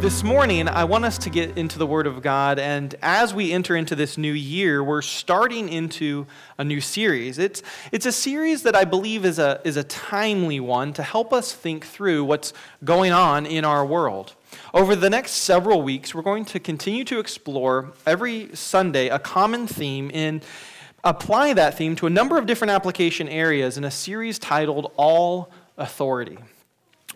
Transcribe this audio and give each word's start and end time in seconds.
This 0.00 0.22
morning, 0.22 0.68
I 0.68 0.84
want 0.84 1.04
us 1.04 1.18
to 1.18 1.28
get 1.28 1.58
into 1.58 1.76
the 1.76 1.86
Word 1.86 2.06
of 2.06 2.22
God, 2.22 2.60
and 2.60 2.94
as 3.02 3.34
we 3.34 3.52
enter 3.52 3.74
into 3.74 3.96
this 3.96 4.16
new 4.16 4.32
year, 4.32 4.82
we're 4.82 5.02
starting 5.02 5.68
into 5.68 6.28
a 6.56 6.62
new 6.62 6.80
series. 6.80 7.36
It's, 7.36 7.64
it's 7.90 8.06
a 8.06 8.12
series 8.12 8.62
that 8.62 8.76
I 8.76 8.84
believe 8.84 9.24
is 9.24 9.40
a, 9.40 9.60
is 9.64 9.76
a 9.76 9.82
timely 9.82 10.60
one 10.60 10.92
to 10.92 11.02
help 11.02 11.32
us 11.32 11.52
think 11.52 11.84
through 11.84 12.24
what's 12.24 12.52
going 12.84 13.10
on 13.10 13.44
in 13.44 13.64
our 13.64 13.84
world. 13.84 14.34
Over 14.72 14.94
the 14.94 15.10
next 15.10 15.32
several 15.32 15.82
weeks, 15.82 16.14
we're 16.14 16.22
going 16.22 16.44
to 16.44 16.60
continue 16.60 17.02
to 17.04 17.18
explore 17.18 17.92
every 18.06 18.54
Sunday 18.54 19.08
a 19.08 19.18
common 19.18 19.66
theme 19.66 20.12
and 20.14 20.44
apply 21.02 21.54
that 21.54 21.76
theme 21.76 21.96
to 21.96 22.06
a 22.06 22.10
number 22.10 22.38
of 22.38 22.46
different 22.46 22.70
application 22.70 23.28
areas 23.28 23.76
in 23.76 23.82
a 23.82 23.90
series 23.90 24.38
titled 24.38 24.92
All 24.96 25.50
Authority 25.76 26.38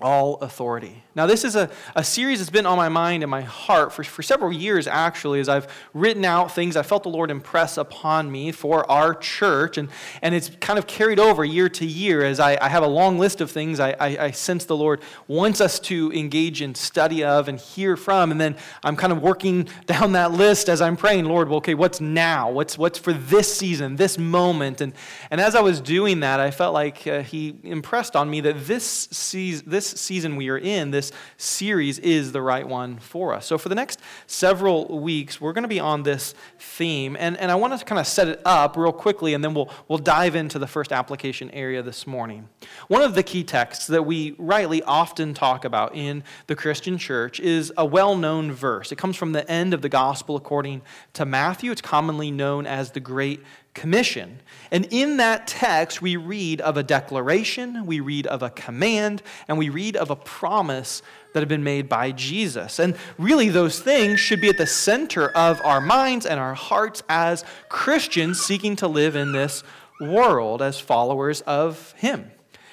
all 0.01 0.37
authority. 0.37 1.03
Now, 1.14 1.27
this 1.27 1.45
is 1.45 1.55
a, 1.55 1.71
a 1.95 2.03
series 2.03 2.39
that's 2.39 2.49
been 2.49 2.64
on 2.64 2.79
my 2.79 2.89
mind 2.89 3.23
and 3.23 3.31
my 3.31 3.43
heart 3.43 3.93
for, 3.93 4.03
for 4.03 4.23
several 4.23 4.50
years, 4.50 4.87
actually, 4.87 5.41
as 5.41 5.49
I've 5.49 5.69
written 5.93 6.25
out 6.25 6.50
things 6.53 6.75
I 6.75 6.83
felt 6.83 7.03
the 7.03 7.11
Lord 7.11 7.31
impress 7.31 7.77
upon 7.77 8.33
me 8.33 8.50
for 8.50 8.91
our 8.91 9.14
church. 9.14 9.77
And, 9.77 9.91
and 10.23 10.35
it's 10.35 10.49
kind 10.61 10.79
of 10.79 10.86
carried 10.86 11.21
over 11.21 11.45
year 11.45 11.69
to 11.69 11.85
year 11.85 12.25
as 12.25 12.41
I, 12.41 12.57
I 12.63 12.71
have 12.71 12.83
a 12.83 12.89
long 12.89 13.19
list 13.19 13.43
of 13.43 13.50
things 13.50 13.79
I, 13.79 13.91
I, 14.00 14.17
I 14.19 14.31
sense 14.31 14.64
the 14.64 14.77
Lord 14.77 15.03
wants 15.29 15.61
us 15.61 15.79
to 15.81 16.11
engage 16.13 16.63
in 16.63 16.75
study 16.75 17.22
of 17.22 17.49
and 17.49 17.61
hear 17.61 17.95
from. 17.99 18.31
And 18.31 18.41
then 18.41 18.57
I'm 18.83 18.97
kind 18.97 19.13
of 19.13 19.21
working 19.21 19.69
down 19.86 20.13
that 20.13 20.33
list 20.33 20.71
as 20.71 20.81
I'm 20.81 20.97
praying, 20.97 21.27
Lord, 21.27 21.49
well, 21.49 21.59
okay, 21.59 21.75
what's 21.75 22.00
now? 22.00 22.50
What's, 22.50 22.79
what's 22.79 22.99
for 22.99 23.13
this 23.13 23.55
season, 23.55 23.97
this 23.97 24.17
moment? 24.17 24.81
And, 24.81 24.95
and 25.31 25.43
as 25.43 25.55
I 25.55 25.61
was 25.61 25.79
doing 25.83 26.21
that, 26.21 26.41
I 26.41 26.50
felt 26.50 26.72
like 26.72 27.07
uh, 27.07 27.22
He 27.22 27.55
impressed 27.63 28.17
on 28.17 28.31
me 28.31 28.41
that 28.41 28.67
this, 28.67 29.09
season, 29.11 29.69
this 29.69 29.92
season 29.99 30.37
we 30.37 30.49
are 30.49 30.59
in, 30.59 30.91
this 30.91 31.13
series 31.37 31.99
is 31.99 32.33
the 32.33 32.42
right 32.42 32.66
one 32.66 32.98
for 32.98 33.33
us. 33.33 33.47
So, 33.47 33.58
for 33.58 33.69
the 33.69 33.75
next 33.75 34.00
several 34.27 35.00
weeks, 35.00 35.41
we're 35.41 35.53
going 35.53 35.62
to 35.62 35.69
be 35.69 35.80
on 35.80 36.03
this 36.03 36.34
theme. 36.58 37.16
And, 37.19 37.36
and 37.39 37.50
I 37.50 37.55
want 37.55 37.78
to 37.78 37.84
kind 37.84 37.98
of 37.98 38.06
set 38.06 38.28
it 38.28 38.41
up 38.44 38.77
real 38.77 38.92
quickly, 38.92 39.34
and 39.34 39.42
then 39.42 39.55
we'll, 39.55 39.70
we'll 39.89 39.98
dive 39.98 40.34
into 40.34 40.58
the 40.58 40.66
first 40.66 40.92
application 40.92 41.50
area 41.50 41.83
this 41.83 42.06
morning. 42.06 42.48
One 42.89 43.03
of 43.03 43.14
the 43.14 43.22
key 43.22 43.44
texts 43.44 43.86
that 43.89 44.05
we 44.05 44.34
rightly 44.39 44.83
often 44.83 45.34
talk 45.34 45.64
about 45.64 45.94
in 45.94 46.25
the 46.47 46.56
Christian 46.56 46.98
church 46.98 47.41
is 47.41 47.72
a 47.77 47.84
well 47.84 48.16
known 48.16 48.53
verse. 48.53 48.92
It 48.92 48.97
comes 48.97 49.16
from 49.16 49.33
the 49.33 49.48
end 49.50 49.75
of 49.75 49.83
the 49.83 49.88
gospel 49.88 50.36
according 50.36 50.83
to 51.14 51.25
Matthew. 51.25 51.70
It's 51.70 51.81
commonly 51.81 52.31
known 52.31 52.66
as 52.66 52.92
the 52.92 53.00
Great 53.00 53.42
Commission. 53.75 54.41
And 54.70 54.87
in 54.91 55.17
that 55.17 55.47
text, 55.47 56.03
we 56.03 56.17
read 56.17 56.61
of 56.61 56.77
a 56.77 56.83
declaration, 56.83 57.87
we 57.87 58.01
read 58.01 58.27
of 58.27 58.42
a 58.42 58.51
command, 58.51 59.23
and 59.48 59.56
we 59.56 59.70
read 59.70 59.97
of 59.97 60.11
a 60.11 60.17
promise 60.17 61.03
that 61.33 61.41
have 61.41 61.48
been 61.48 61.65
made 61.65 61.89
by 61.89 62.12
Jesus. 62.12 62.78
And 62.78 62.97
really, 63.19 63.48
those 63.48 63.81
things 63.81 64.20
should 64.20 64.41
be 64.41 64.48
at 64.48 64.59
the 64.59 64.67
center 64.67 65.31
of 65.31 65.61
our 65.65 65.81
minds 65.81 66.27
and 66.27 66.39
our 66.39 66.55
hearts 66.55 67.03
as 67.09 67.45
Christians 67.69 68.41
seeking 68.41 68.77
to 68.77 68.89
live 68.89 69.17
in 69.17 69.33
this 69.33 69.65
world 70.00 70.61
as 70.61 70.78
followers 70.78 71.41
of 71.43 71.93
Him. 71.97 72.31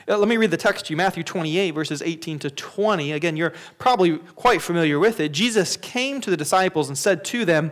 Uh, 0.10 0.18
let 0.18 0.28
me 0.28 0.38
read 0.38 0.52
the 0.52 0.58
text 0.58 0.88
to 0.88 0.94
you 0.94 0.98
Matthew 0.98 1.24
28, 1.24 1.72
verses 1.72 2.02
18 2.02 2.40
to 2.40 2.50
20. 2.50 3.12
Again, 3.12 3.38
you're 3.38 3.54
probably 3.78 4.18
quite 4.18 4.62
familiar 4.62 4.98
with 4.98 5.20
it. 5.20 5.32
Jesus 5.32 5.78
came 5.78 6.20
to 6.22 6.32
the 6.32 6.38
disciples 6.38 6.88
and 6.88 6.98
said 6.98 7.24
to 7.26 7.46
them, 7.46 7.72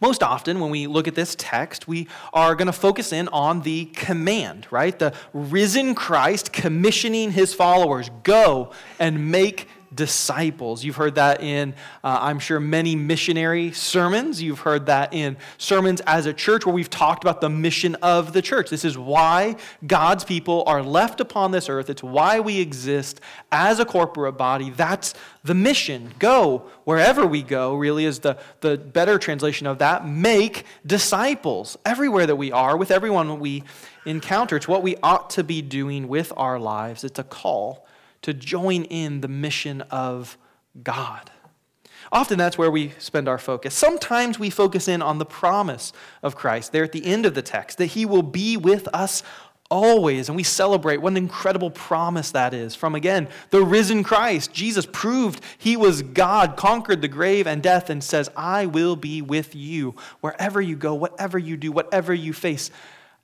Most 0.00 0.22
often, 0.22 0.60
when 0.60 0.70
we 0.70 0.86
look 0.86 1.08
at 1.08 1.14
this 1.14 1.34
text, 1.38 1.88
we 1.88 2.08
are 2.32 2.54
going 2.54 2.66
to 2.66 2.72
focus 2.72 3.12
in 3.12 3.28
on 3.28 3.62
the 3.62 3.86
command, 3.86 4.66
right? 4.70 4.98
The 4.98 5.14
risen 5.32 5.94
Christ 5.94 6.52
commissioning 6.52 7.32
his 7.32 7.54
followers 7.54 8.10
go 8.22 8.72
and 8.98 9.30
make 9.30 9.68
disciples. 9.94 10.84
You've 10.84 10.96
heard 10.96 11.14
that 11.16 11.42
in, 11.42 11.74
uh, 12.02 12.18
I'm 12.20 12.38
sure, 12.38 12.60
many 12.60 12.96
missionary 12.96 13.72
sermons. 13.72 14.42
You've 14.42 14.60
heard 14.60 14.86
that 14.86 15.14
in 15.14 15.36
sermons 15.58 16.00
as 16.06 16.26
a 16.26 16.32
church 16.32 16.66
where 16.66 16.74
we've 16.74 16.90
talked 16.90 17.24
about 17.24 17.40
the 17.40 17.48
mission 17.48 17.94
of 17.96 18.32
the 18.32 18.42
church. 18.42 18.70
This 18.70 18.84
is 18.84 18.98
why 18.98 19.56
God's 19.86 20.24
people 20.24 20.64
are 20.66 20.82
left 20.82 21.20
upon 21.20 21.50
this 21.50 21.68
earth. 21.68 21.90
It's 21.90 22.02
why 22.02 22.40
we 22.40 22.60
exist 22.60 23.20
as 23.52 23.78
a 23.78 23.84
corporate 23.84 24.36
body. 24.36 24.70
That's 24.70 25.14
the 25.44 25.54
mission. 25.54 26.12
Go 26.18 26.68
wherever 26.84 27.26
we 27.26 27.42
go, 27.42 27.74
really, 27.74 28.04
is 28.04 28.20
the, 28.20 28.38
the 28.60 28.76
better 28.76 29.18
translation 29.18 29.66
of 29.66 29.78
that. 29.78 30.06
Make 30.06 30.64
disciples 30.84 31.76
everywhere 31.84 32.26
that 32.26 32.36
we 32.36 32.52
are, 32.52 32.76
with 32.76 32.90
everyone 32.90 33.40
we 33.40 33.62
encounter. 34.04 34.56
It's 34.56 34.68
what 34.68 34.82
we 34.82 34.96
ought 35.02 35.30
to 35.30 35.44
be 35.44 35.62
doing 35.62 36.08
with 36.08 36.32
our 36.36 36.58
lives. 36.58 37.04
It's 37.04 37.18
a 37.18 37.24
call 37.24 37.86
to 38.26 38.34
join 38.34 38.82
in 38.82 39.20
the 39.20 39.28
mission 39.28 39.82
of 39.82 40.36
God. 40.82 41.30
Often 42.10 42.38
that's 42.38 42.58
where 42.58 42.72
we 42.72 42.92
spend 42.98 43.28
our 43.28 43.38
focus. 43.38 43.72
Sometimes 43.72 44.36
we 44.36 44.50
focus 44.50 44.88
in 44.88 45.00
on 45.00 45.18
the 45.18 45.24
promise 45.24 45.92
of 46.24 46.34
Christ 46.34 46.72
there 46.72 46.82
at 46.82 46.90
the 46.90 47.06
end 47.06 47.24
of 47.24 47.34
the 47.34 47.42
text 47.42 47.78
that 47.78 47.86
he 47.86 48.04
will 48.04 48.24
be 48.24 48.56
with 48.56 48.88
us 48.92 49.22
always. 49.70 50.28
And 50.28 50.34
we 50.34 50.42
celebrate 50.42 50.96
what 50.96 51.12
an 51.12 51.16
incredible 51.16 51.70
promise 51.70 52.32
that 52.32 52.52
is 52.52 52.74
from, 52.74 52.96
again, 52.96 53.28
the 53.50 53.62
risen 53.62 54.02
Christ. 54.02 54.52
Jesus 54.52 54.88
proved 54.92 55.40
he 55.56 55.76
was 55.76 56.02
God, 56.02 56.56
conquered 56.56 57.02
the 57.02 57.08
grave 57.08 57.46
and 57.46 57.62
death, 57.62 57.90
and 57.90 58.02
says, 58.02 58.28
I 58.36 58.66
will 58.66 58.96
be 58.96 59.22
with 59.22 59.54
you 59.54 59.94
wherever 60.20 60.60
you 60.60 60.74
go, 60.74 60.96
whatever 60.96 61.38
you 61.38 61.56
do, 61.56 61.70
whatever 61.70 62.12
you 62.12 62.32
face. 62.32 62.72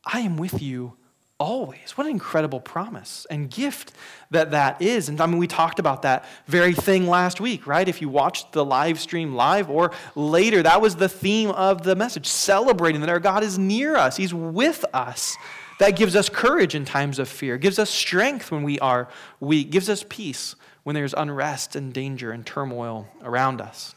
I 0.05 0.21
am 0.21 0.37
with 0.37 0.63
you 0.63 0.97
always. 1.43 1.93
What 1.97 2.07
an 2.07 2.13
incredible 2.13 2.61
promise 2.61 3.27
and 3.29 3.51
gift 3.51 3.93
that 4.31 4.53
that 4.53 4.81
is. 4.81 5.09
And 5.09 5.21
I 5.21 5.27
mean, 5.27 5.39
we 5.39 5.49
talked 5.49 5.81
about 5.81 6.03
that 6.03 6.25
very 6.47 6.73
thing 6.73 7.09
last 7.09 7.41
week, 7.41 7.67
right? 7.67 7.89
If 7.89 8.01
you 8.01 8.09
watched 8.09 8.53
the 8.53 8.65
live 8.65 9.01
stream 9.01 9.35
live 9.35 9.69
or 9.69 9.91
later, 10.15 10.63
that 10.63 10.81
was 10.81 10.97
the 10.97 11.09
theme 11.09 11.51
of 11.51 11.83
the 11.83 11.97
message, 11.97 12.27
celebrating 12.29 13.01
that 13.01 13.11
our 13.11 13.19
God 13.19 13.43
is 13.43 13.59
near 13.59 13.97
us, 13.97 14.17
He's 14.17 14.33
with 14.33 14.85
us. 14.95 15.37
That 15.81 15.97
gives 15.97 16.15
us 16.15 16.29
courage 16.29 16.77
in 16.77 16.85
times 16.85 17.19
of 17.19 17.29
fear, 17.29 17.59
gives 17.59 17.81
us 17.81 17.91
strength 17.91 18.53
when 18.53 18.63
we 18.63 18.79
are 18.79 19.09
weak, 19.41 19.71
gives 19.71 19.89
us 19.89 20.05
peace 20.09 20.55
when 20.85 20.95
there's 20.95 21.13
unrest 21.13 21.75
and 21.75 21.93
danger 21.93 22.31
and 22.31 22.47
turmoil 22.47 23.09
around 23.23 23.61
us. 23.61 23.97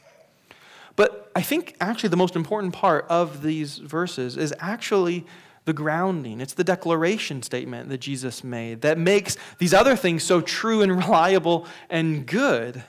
But 0.96 1.32
I 1.36 1.44
think 1.44 1.76
actually 1.80 2.10
the 2.10 2.18
most 2.18 2.36
important 2.36 2.74
part 2.74 3.06
of 3.08 3.44
these 3.44 3.78
verses 3.78 4.36
is 4.36 4.52
actually 4.60 5.28
the 5.66 5.74
grounding. 5.74 6.40
It's 6.40 6.54
the 6.54 6.64
declaration 6.64 7.42
statement 7.42 7.90
that 7.90 8.00
Jesus 8.00 8.44
made 8.44 8.82
that 8.82 8.98
makes 8.98 9.36
these 9.58 9.74
other 9.74 9.96
things 9.96 10.24
so 10.24 10.42
true 10.42 10.82
and 10.82 10.96
reliable 10.98 11.68
and 11.90 12.26
good. 12.26 12.84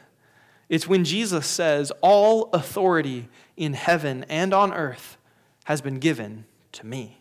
It's 0.69 0.87
when 0.87 1.05
Jesus 1.05 1.47
says, 1.47 1.91
All 2.03 2.51
authority 2.53 3.29
in 3.57 3.73
heaven 3.73 4.25
and 4.29 4.53
on 4.53 4.73
earth 4.73 5.17
has 5.65 5.81
been 5.81 5.99
given 5.99 6.45
to 6.73 6.87
me. 6.87 7.19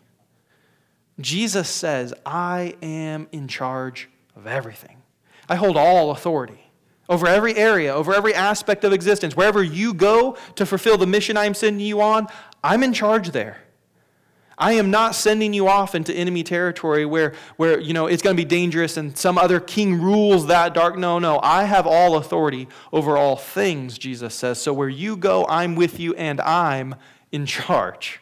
Jesus 1.18 1.68
says, 1.68 2.12
I 2.24 2.76
am 2.82 3.26
in 3.32 3.48
charge 3.48 4.08
of 4.34 4.46
everything. 4.46 5.02
I 5.48 5.54
hold 5.54 5.76
all 5.76 6.10
authority 6.10 6.60
over 7.08 7.26
every 7.26 7.56
area, 7.56 7.94
over 7.94 8.12
every 8.14 8.34
aspect 8.34 8.84
of 8.84 8.92
existence. 8.92 9.36
Wherever 9.36 9.62
you 9.62 9.94
go 9.94 10.36
to 10.56 10.66
fulfill 10.66 10.98
the 10.98 11.06
mission 11.06 11.36
I'm 11.36 11.54
sending 11.54 11.86
you 11.86 12.00
on, 12.00 12.26
I'm 12.62 12.82
in 12.82 12.92
charge 12.92 13.30
there. 13.30 13.62
I 14.58 14.72
am 14.72 14.90
not 14.90 15.14
sending 15.14 15.52
you 15.52 15.68
off 15.68 15.94
into 15.94 16.14
enemy 16.14 16.42
territory 16.42 17.04
where, 17.04 17.34
where 17.56 17.78
you 17.78 17.92
know, 17.92 18.06
it's 18.06 18.22
going 18.22 18.34
to 18.34 18.40
be 18.42 18.48
dangerous 18.48 18.96
and 18.96 19.16
some 19.16 19.36
other 19.36 19.60
king 19.60 20.00
rules 20.00 20.46
that 20.46 20.72
dark. 20.72 20.96
No, 20.96 21.18
no. 21.18 21.40
I 21.42 21.64
have 21.64 21.86
all 21.86 22.16
authority 22.16 22.66
over 22.90 23.18
all 23.18 23.36
things, 23.36 23.98
Jesus 23.98 24.34
says. 24.34 24.60
So 24.60 24.72
where 24.72 24.88
you 24.88 25.16
go, 25.16 25.46
I'm 25.46 25.74
with 25.74 26.00
you 26.00 26.14
and 26.14 26.40
I'm 26.40 26.94
in 27.32 27.44
charge. 27.44 28.20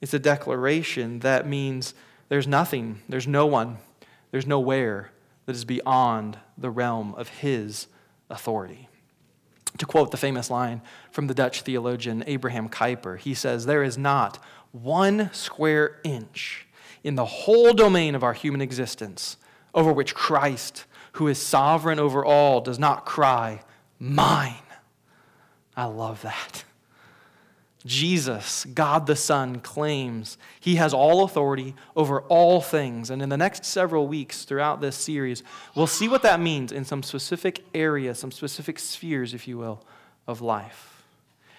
It's 0.00 0.12
a 0.12 0.18
declaration 0.18 1.20
that 1.20 1.46
means 1.46 1.94
there's 2.28 2.48
nothing, 2.48 3.00
there's 3.08 3.28
no 3.28 3.46
one, 3.46 3.78
there's 4.32 4.46
nowhere 4.46 5.10
that 5.46 5.54
is 5.54 5.64
beyond 5.64 6.38
the 6.58 6.70
realm 6.70 7.14
of 7.14 7.28
his 7.28 7.86
authority. 8.28 8.88
To 9.78 9.86
quote 9.86 10.10
the 10.10 10.16
famous 10.16 10.50
line 10.50 10.80
from 11.10 11.26
the 11.26 11.34
Dutch 11.34 11.62
theologian 11.62 12.24
Abraham 12.26 12.68
Kuyper, 12.68 13.18
he 13.18 13.34
says, 13.34 13.66
There 13.66 13.82
is 13.82 13.98
not 13.98 14.42
one 14.82 15.30
square 15.32 15.98
inch 16.04 16.66
in 17.04 17.14
the 17.14 17.24
whole 17.24 17.72
domain 17.72 18.14
of 18.14 18.24
our 18.24 18.32
human 18.32 18.60
existence 18.60 19.36
over 19.74 19.92
which 19.92 20.14
Christ, 20.14 20.84
who 21.12 21.28
is 21.28 21.38
sovereign 21.38 21.98
over 21.98 22.24
all, 22.24 22.60
does 22.60 22.78
not 22.78 23.04
cry, 23.04 23.62
Mine. 23.98 24.54
I 25.76 25.84
love 25.84 26.22
that. 26.22 26.64
Jesus, 27.84 28.64
God 28.64 29.06
the 29.06 29.14
Son, 29.14 29.60
claims 29.60 30.38
he 30.58 30.74
has 30.74 30.92
all 30.92 31.22
authority 31.22 31.74
over 31.94 32.22
all 32.22 32.60
things. 32.60 33.10
And 33.10 33.22
in 33.22 33.28
the 33.28 33.36
next 33.36 33.64
several 33.64 34.08
weeks 34.08 34.44
throughout 34.44 34.80
this 34.80 34.96
series, 34.96 35.44
we'll 35.74 35.86
see 35.86 36.08
what 36.08 36.22
that 36.22 36.40
means 36.40 36.72
in 36.72 36.84
some 36.84 37.02
specific 37.02 37.64
areas, 37.74 38.18
some 38.18 38.32
specific 38.32 38.80
spheres, 38.80 39.34
if 39.34 39.46
you 39.46 39.56
will, 39.56 39.84
of 40.26 40.40
life. 40.40 40.95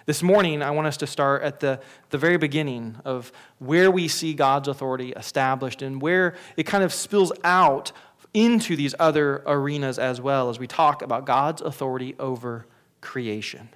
This 0.07 0.24
morning, 0.24 0.62
I 0.62 0.71
want 0.71 0.88
us 0.88 0.95
to 0.98 1.06
start 1.06 1.44
at 1.44 1.59
the, 1.59 1.81
the 2.12 2.18
very 2.18 2.38
beginning 2.38 2.95
of 3.04 3.30
where 3.59 3.92
we 3.92 4.07
see 4.07 4.33
God's 4.33 4.69
authority 4.69 5.12
established 5.12 5.81
and 5.81 6.01
where 6.01 6.33
it 6.56 6.63
kind 6.63 6.81
of 6.81 6.94
spills 6.94 7.33
out 7.44 7.92
into 8.33 8.77
these 8.77 8.95
other 9.00 9.44
arenas 9.45 10.00
as 10.00 10.21
well 10.21 10.50
as 10.50 10.59
we 10.59 10.65
talk 10.65 11.01
about 11.01 11.25
God's 11.25 11.62
authority 11.62 12.15
over 12.19 12.65
creation. 13.01 13.68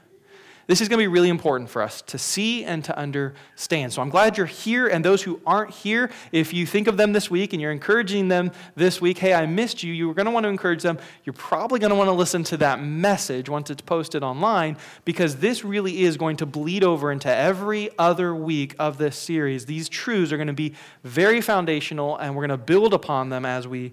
This 0.72 0.80
is 0.80 0.88
going 0.88 1.00
to 1.00 1.04
be 1.04 1.08
really 1.10 1.28
important 1.28 1.70
for 1.70 1.82
us 1.82 2.02
to 2.04 2.18
see 2.18 2.64
and 2.64 2.82
to 2.86 2.98
understand. 2.98 3.92
So 3.92 4.02
I'm 4.02 4.08
glad 4.08 4.38
you're 4.38 4.46
here. 4.46 4.88
And 4.88 5.04
those 5.04 5.22
who 5.22 5.42
aren't 5.46 5.72
here, 5.72 6.10
if 6.32 6.54
you 6.54 6.66
think 6.66 6.88
of 6.88 6.96
them 6.96 7.12
this 7.12 7.30
week 7.30 7.52
and 7.52 7.62
you're 7.62 7.74
encouraging 7.74 8.30
them 8.30 8.54
this 8.76 9.02
week, 9.02 9.18
hey, 9.18 9.34
I 9.34 9.46
missed 9.48 9.84
you, 9.84 9.92
you're 9.92 10.14
going 10.14 10.28
to 10.28 10.32
want 10.32 10.46
to 10.46 10.48
encourage 10.48 10.82
them. 10.82 10.98
You're 11.26 11.34
probably 11.34 11.82
going 11.82 11.90
to 11.90 11.98
want 11.98 12.08
to 12.08 12.14
listen 12.14 12.46
to 12.46 12.58
that 12.60 12.82
message 12.82 13.50
once 13.50 13.70
it's 13.70 13.82
posted 13.82 14.24
online 14.24 14.78
because 15.04 15.36
this 15.36 15.66
really 15.66 16.04
is 16.04 16.16
going 16.16 16.38
to 16.38 16.46
bleed 16.46 16.86
over 16.86 17.12
into 17.12 17.28
every 17.28 17.90
other 18.00 18.34
week 18.34 18.74
of 18.80 18.98
this 18.98 19.18
series. 19.18 19.66
These 19.66 19.90
truths 19.90 20.32
are 20.32 20.38
going 20.38 20.48
to 20.48 20.54
be 20.54 20.74
very 21.04 21.42
foundational 21.42 22.16
and 22.16 22.34
we're 22.34 22.48
going 22.48 22.58
to 22.58 22.66
build 22.66 22.94
upon 22.94 23.28
them 23.28 23.46
as 23.46 23.68
we 23.68 23.92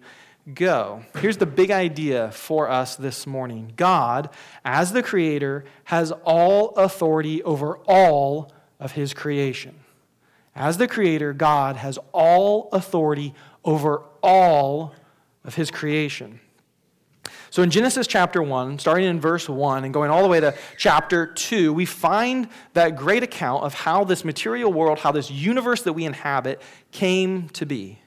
go. 0.55 1.05
Here's 1.19 1.37
the 1.37 1.47
big 1.47 1.71
idea 1.71 2.31
for 2.31 2.69
us 2.69 2.97
this 2.97 3.27
morning 3.27 3.73
God, 3.77 4.31
as 4.65 4.93
the 4.93 5.03
Creator, 5.03 5.65
has 5.85 6.13
all 6.25 6.71
authority 6.71 7.43
over 7.43 7.79
all 7.87 8.53
of 8.81 8.93
His 8.93 9.15
creation. 9.15 9.77
As 10.55 10.79
the 10.79 10.89
Creator, 10.89 11.35
God 11.35 11.77
has 11.77 11.99
all 12.13 12.69
authority 12.73 13.35
over 13.65 14.03
all 14.23 14.95
of 15.45 15.55
His 15.55 15.71
creation. 15.71 16.41
So 17.51 17.63
in 17.63 17.71
Genesis 17.71 18.07
chapter 18.07 18.43
1, 18.43 18.79
starting 18.79 19.07
in 19.07 19.21
verse 19.21 19.49
1 19.49 19.85
and 19.85 19.95
going 19.95 20.11
all 20.11 20.23
the 20.23 20.29
way 20.29 20.41
to 20.41 20.55
chapter 20.77 21.27
2, 21.27 21.73
we 21.73 21.87
find 21.87 22.49
that 22.75 22.97
great 22.97 23.23
account 23.23 23.65
of 23.65 23.73
how 23.73 24.05
this 24.05 24.25
material 24.25 24.73
world, 24.73 24.99
how 24.99 25.13
this 25.13 25.31
universe 25.31 25.83
that 25.83 25.95
we 25.95 26.05
inhabit 26.05 26.61
came 26.93 27.49
to 27.51 27.65
be. 27.65 27.99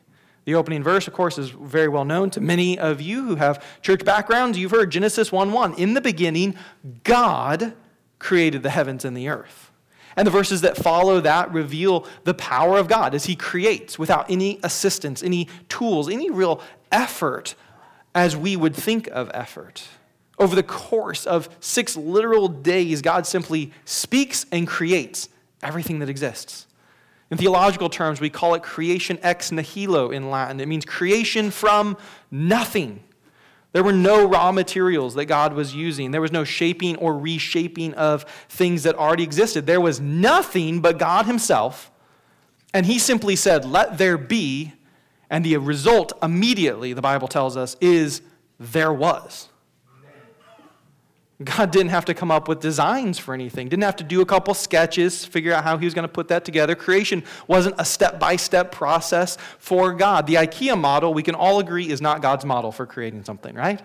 The 0.45 0.55
opening 0.55 0.81
verse, 0.81 1.07
of 1.07 1.13
course, 1.13 1.37
is 1.37 1.49
very 1.49 1.87
well 1.87 2.05
known 2.05 2.29
to 2.31 2.41
many 2.41 2.77
of 2.79 2.99
you 2.99 3.25
who 3.25 3.35
have 3.35 3.63
church 3.81 4.03
backgrounds. 4.03 4.57
You've 4.57 4.71
heard 4.71 4.89
Genesis 4.89 5.31
1 5.31 5.51
1. 5.51 5.75
In 5.75 5.93
the 5.93 6.01
beginning, 6.01 6.55
God 7.03 7.73
created 8.17 8.63
the 8.63 8.69
heavens 8.69 9.05
and 9.05 9.15
the 9.15 9.29
earth. 9.29 9.71
And 10.15 10.27
the 10.27 10.31
verses 10.31 10.61
that 10.61 10.77
follow 10.77 11.21
that 11.21 11.51
reveal 11.53 12.05
the 12.23 12.33
power 12.33 12.77
of 12.77 12.87
God 12.87 13.13
as 13.13 13.25
He 13.25 13.35
creates 13.35 13.97
without 13.97 14.29
any 14.29 14.59
assistance, 14.63 15.23
any 15.23 15.47
tools, 15.69 16.09
any 16.09 16.29
real 16.29 16.61
effort 16.91 17.55
as 18.13 18.35
we 18.35 18.55
would 18.55 18.75
think 18.75 19.07
of 19.07 19.31
effort. 19.33 19.87
Over 20.37 20.55
the 20.55 20.63
course 20.63 21.25
of 21.25 21.49
six 21.59 21.95
literal 21.95 22.47
days, 22.47 23.01
God 23.01 23.27
simply 23.27 23.71
speaks 23.85 24.45
and 24.51 24.67
creates 24.67 25.29
everything 25.61 25.99
that 25.99 26.09
exists. 26.09 26.65
In 27.31 27.37
theological 27.37 27.89
terms, 27.89 28.19
we 28.19 28.29
call 28.29 28.53
it 28.55 28.61
creation 28.61 29.17
ex 29.23 29.51
nihilo 29.51 30.11
in 30.11 30.29
Latin. 30.29 30.59
It 30.59 30.67
means 30.67 30.83
creation 30.83 31.49
from 31.49 31.97
nothing. 32.29 33.01
There 33.71 33.83
were 33.83 33.93
no 33.93 34.27
raw 34.27 34.51
materials 34.51 35.15
that 35.15 35.25
God 35.25 35.53
was 35.53 35.73
using. 35.73 36.11
There 36.11 36.19
was 36.19 36.33
no 36.33 36.43
shaping 36.43 36.97
or 36.97 37.17
reshaping 37.17 37.93
of 37.93 38.25
things 38.49 38.83
that 38.83 38.95
already 38.95 39.23
existed. 39.23 39.65
There 39.65 39.79
was 39.79 40.01
nothing 40.01 40.81
but 40.81 40.99
God 40.99 41.25
Himself. 41.25 41.89
And 42.73 42.85
He 42.85 42.99
simply 42.99 43.37
said, 43.37 43.63
Let 43.63 43.97
there 43.97 44.17
be. 44.17 44.73
And 45.29 45.45
the 45.45 45.55
result 45.55 46.11
immediately, 46.21 46.91
the 46.91 47.01
Bible 47.01 47.29
tells 47.29 47.55
us, 47.55 47.77
is 47.79 48.21
there 48.59 48.91
was. 48.91 49.47
God 51.43 51.71
didn't 51.71 51.89
have 51.89 52.05
to 52.05 52.13
come 52.13 52.31
up 52.31 52.47
with 52.47 52.59
designs 52.59 53.17
for 53.17 53.33
anything, 53.33 53.69
didn't 53.69 53.83
have 53.83 53.95
to 53.97 54.03
do 54.03 54.21
a 54.21 54.25
couple 54.25 54.53
sketches, 54.53 55.23
figure 55.25 55.53
out 55.53 55.63
how 55.63 55.77
he 55.77 55.85
was 55.85 55.93
going 55.93 56.07
to 56.07 56.13
put 56.13 56.27
that 56.27 56.45
together. 56.45 56.75
Creation 56.75 57.23
wasn't 57.47 57.75
a 57.77 57.85
step 57.85 58.19
by 58.19 58.35
step 58.35 58.71
process 58.71 59.37
for 59.57 59.93
God. 59.93 60.27
The 60.27 60.35
IKEA 60.35 60.79
model, 60.79 61.13
we 61.13 61.23
can 61.23 61.35
all 61.35 61.59
agree, 61.59 61.89
is 61.89 62.01
not 62.01 62.21
God's 62.21 62.45
model 62.45 62.71
for 62.71 62.85
creating 62.85 63.23
something, 63.23 63.55
right? 63.55 63.81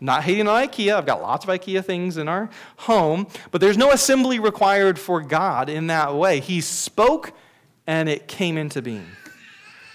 Not 0.00 0.22
hating 0.22 0.46
on 0.46 0.66
IKEA. 0.66 0.94
I've 0.94 1.06
got 1.06 1.20
lots 1.20 1.44
of 1.44 1.50
IKEA 1.50 1.84
things 1.84 2.16
in 2.16 2.28
our 2.28 2.48
home, 2.76 3.26
but 3.50 3.60
there's 3.60 3.76
no 3.76 3.90
assembly 3.90 4.38
required 4.38 4.98
for 4.98 5.20
God 5.20 5.68
in 5.68 5.88
that 5.88 6.14
way. 6.14 6.40
He 6.40 6.60
spoke 6.60 7.32
and 7.86 8.08
it 8.08 8.28
came 8.28 8.56
into 8.56 8.80
being 8.80 9.06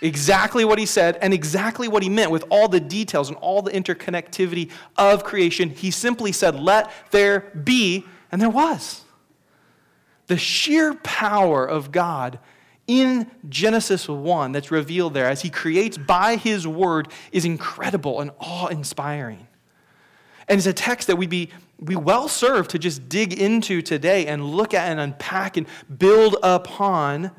exactly 0.03 0.65
what 0.65 0.77
he 0.77 0.85
said 0.85 1.17
and 1.21 1.33
exactly 1.33 1.87
what 1.87 2.03
he 2.03 2.09
meant 2.09 2.29
with 2.29 2.43
all 2.49 2.67
the 2.67 2.79
details 2.79 3.29
and 3.29 3.37
all 3.37 3.61
the 3.61 3.71
interconnectivity 3.71 4.69
of 4.97 5.23
creation. 5.23 5.69
He 5.69 5.89
simply 5.89 6.31
said, 6.31 6.59
Let 6.59 6.91
there 7.11 7.51
be, 7.63 8.05
and 8.31 8.41
there 8.41 8.49
was. 8.49 9.01
The 10.27 10.37
sheer 10.37 10.93
power 10.95 11.65
of 11.65 11.91
God 11.91 12.39
in 12.85 13.31
Genesis 13.47 14.07
1 14.07 14.51
that's 14.51 14.71
revealed 14.71 15.13
there 15.13 15.27
as 15.27 15.41
he 15.41 15.49
creates 15.49 15.97
by 15.97 16.35
his 16.35 16.67
word 16.67 17.07
is 17.31 17.45
incredible 17.45 18.19
and 18.19 18.31
awe 18.39 18.67
inspiring. 18.67 19.47
And 20.49 20.57
it's 20.57 20.67
a 20.67 20.73
text 20.73 21.07
that 21.07 21.15
we'd 21.15 21.29
be, 21.29 21.49
be 21.81 21.95
well 21.95 22.27
served 22.27 22.71
to 22.71 22.79
just 22.79 23.07
dig 23.07 23.33
into 23.33 23.81
today 23.81 24.27
and 24.27 24.43
look 24.43 24.73
at 24.73 24.89
and 24.89 24.99
unpack 24.99 25.55
and 25.55 25.65
build 25.97 26.35
upon 26.43 27.31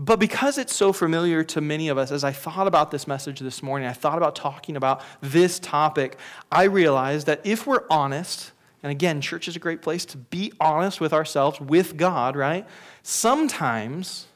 but 0.00 0.18
because 0.18 0.56
it's 0.56 0.74
so 0.74 0.94
familiar 0.94 1.44
to 1.44 1.60
many 1.60 1.88
of 1.88 1.98
us, 1.98 2.10
as 2.10 2.24
I 2.24 2.32
thought 2.32 2.66
about 2.66 2.90
this 2.90 3.06
message 3.06 3.38
this 3.38 3.62
morning, 3.62 3.86
I 3.86 3.92
thought 3.92 4.16
about 4.16 4.34
talking 4.34 4.74
about 4.74 5.02
this 5.20 5.58
topic, 5.58 6.16
I 6.50 6.64
realized 6.64 7.26
that 7.26 7.42
if 7.44 7.66
we're 7.66 7.84
honest, 7.90 8.52
and 8.82 8.90
again, 8.90 9.20
church 9.20 9.46
is 9.46 9.56
a 9.56 9.58
great 9.58 9.82
place 9.82 10.06
to 10.06 10.16
be 10.16 10.54
honest 10.58 11.02
with 11.02 11.12
ourselves, 11.12 11.60
with 11.60 11.98
God, 11.98 12.34
right? 12.34 12.66
Sometimes, 13.02 14.26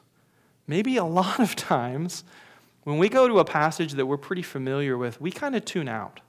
maybe 0.67 0.97
a 0.97 1.03
lot 1.21 1.39
of 1.39 1.55
times, 1.55 2.23
when 2.83 2.99
we 2.99 3.09
go 3.09 3.27
to 3.27 3.39
a 3.39 3.45
passage 3.45 3.93
that 3.93 4.05
we're 4.05 4.17
pretty 4.17 4.43
familiar 4.43 4.99
with, 4.99 5.19
we 5.19 5.31
kind 5.31 5.55
of 5.55 5.65
tune 5.65 5.87
out. 5.87 6.19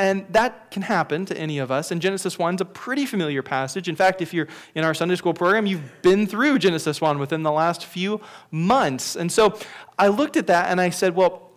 And 0.00 0.24
that 0.30 0.70
can 0.70 0.80
happen 0.80 1.26
to 1.26 1.36
any 1.36 1.58
of 1.58 1.70
us. 1.70 1.90
And 1.90 2.00
Genesis 2.00 2.38
1 2.38 2.54
is 2.54 2.60
a 2.62 2.64
pretty 2.64 3.04
familiar 3.04 3.42
passage. 3.42 3.86
In 3.86 3.96
fact, 3.96 4.22
if 4.22 4.32
you're 4.32 4.48
in 4.74 4.82
our 4.82 4.94
Sunday 4.94 5.14
school 5.14 5.34
program, 5.34 5.66
you've 5.66 6.00
been 6.00 6.26
through 6.26 6.58
Genesis 6.58 7.02
1 7.02 7.18
within 7.18 7.42
the 7.42 7.52
last 7.52 7.84
few 7.84 8.18
months. 8.50 9.14
And 9.14 9.30
so 9.30 9.58
I 9.98 10.08
looked 10.08 10.38
at 10.38 10.46
that 10.46 10.70
and 10.70 10.80
I 10.80 10.88
said, 10.88 11.14
well, 11.14 11.50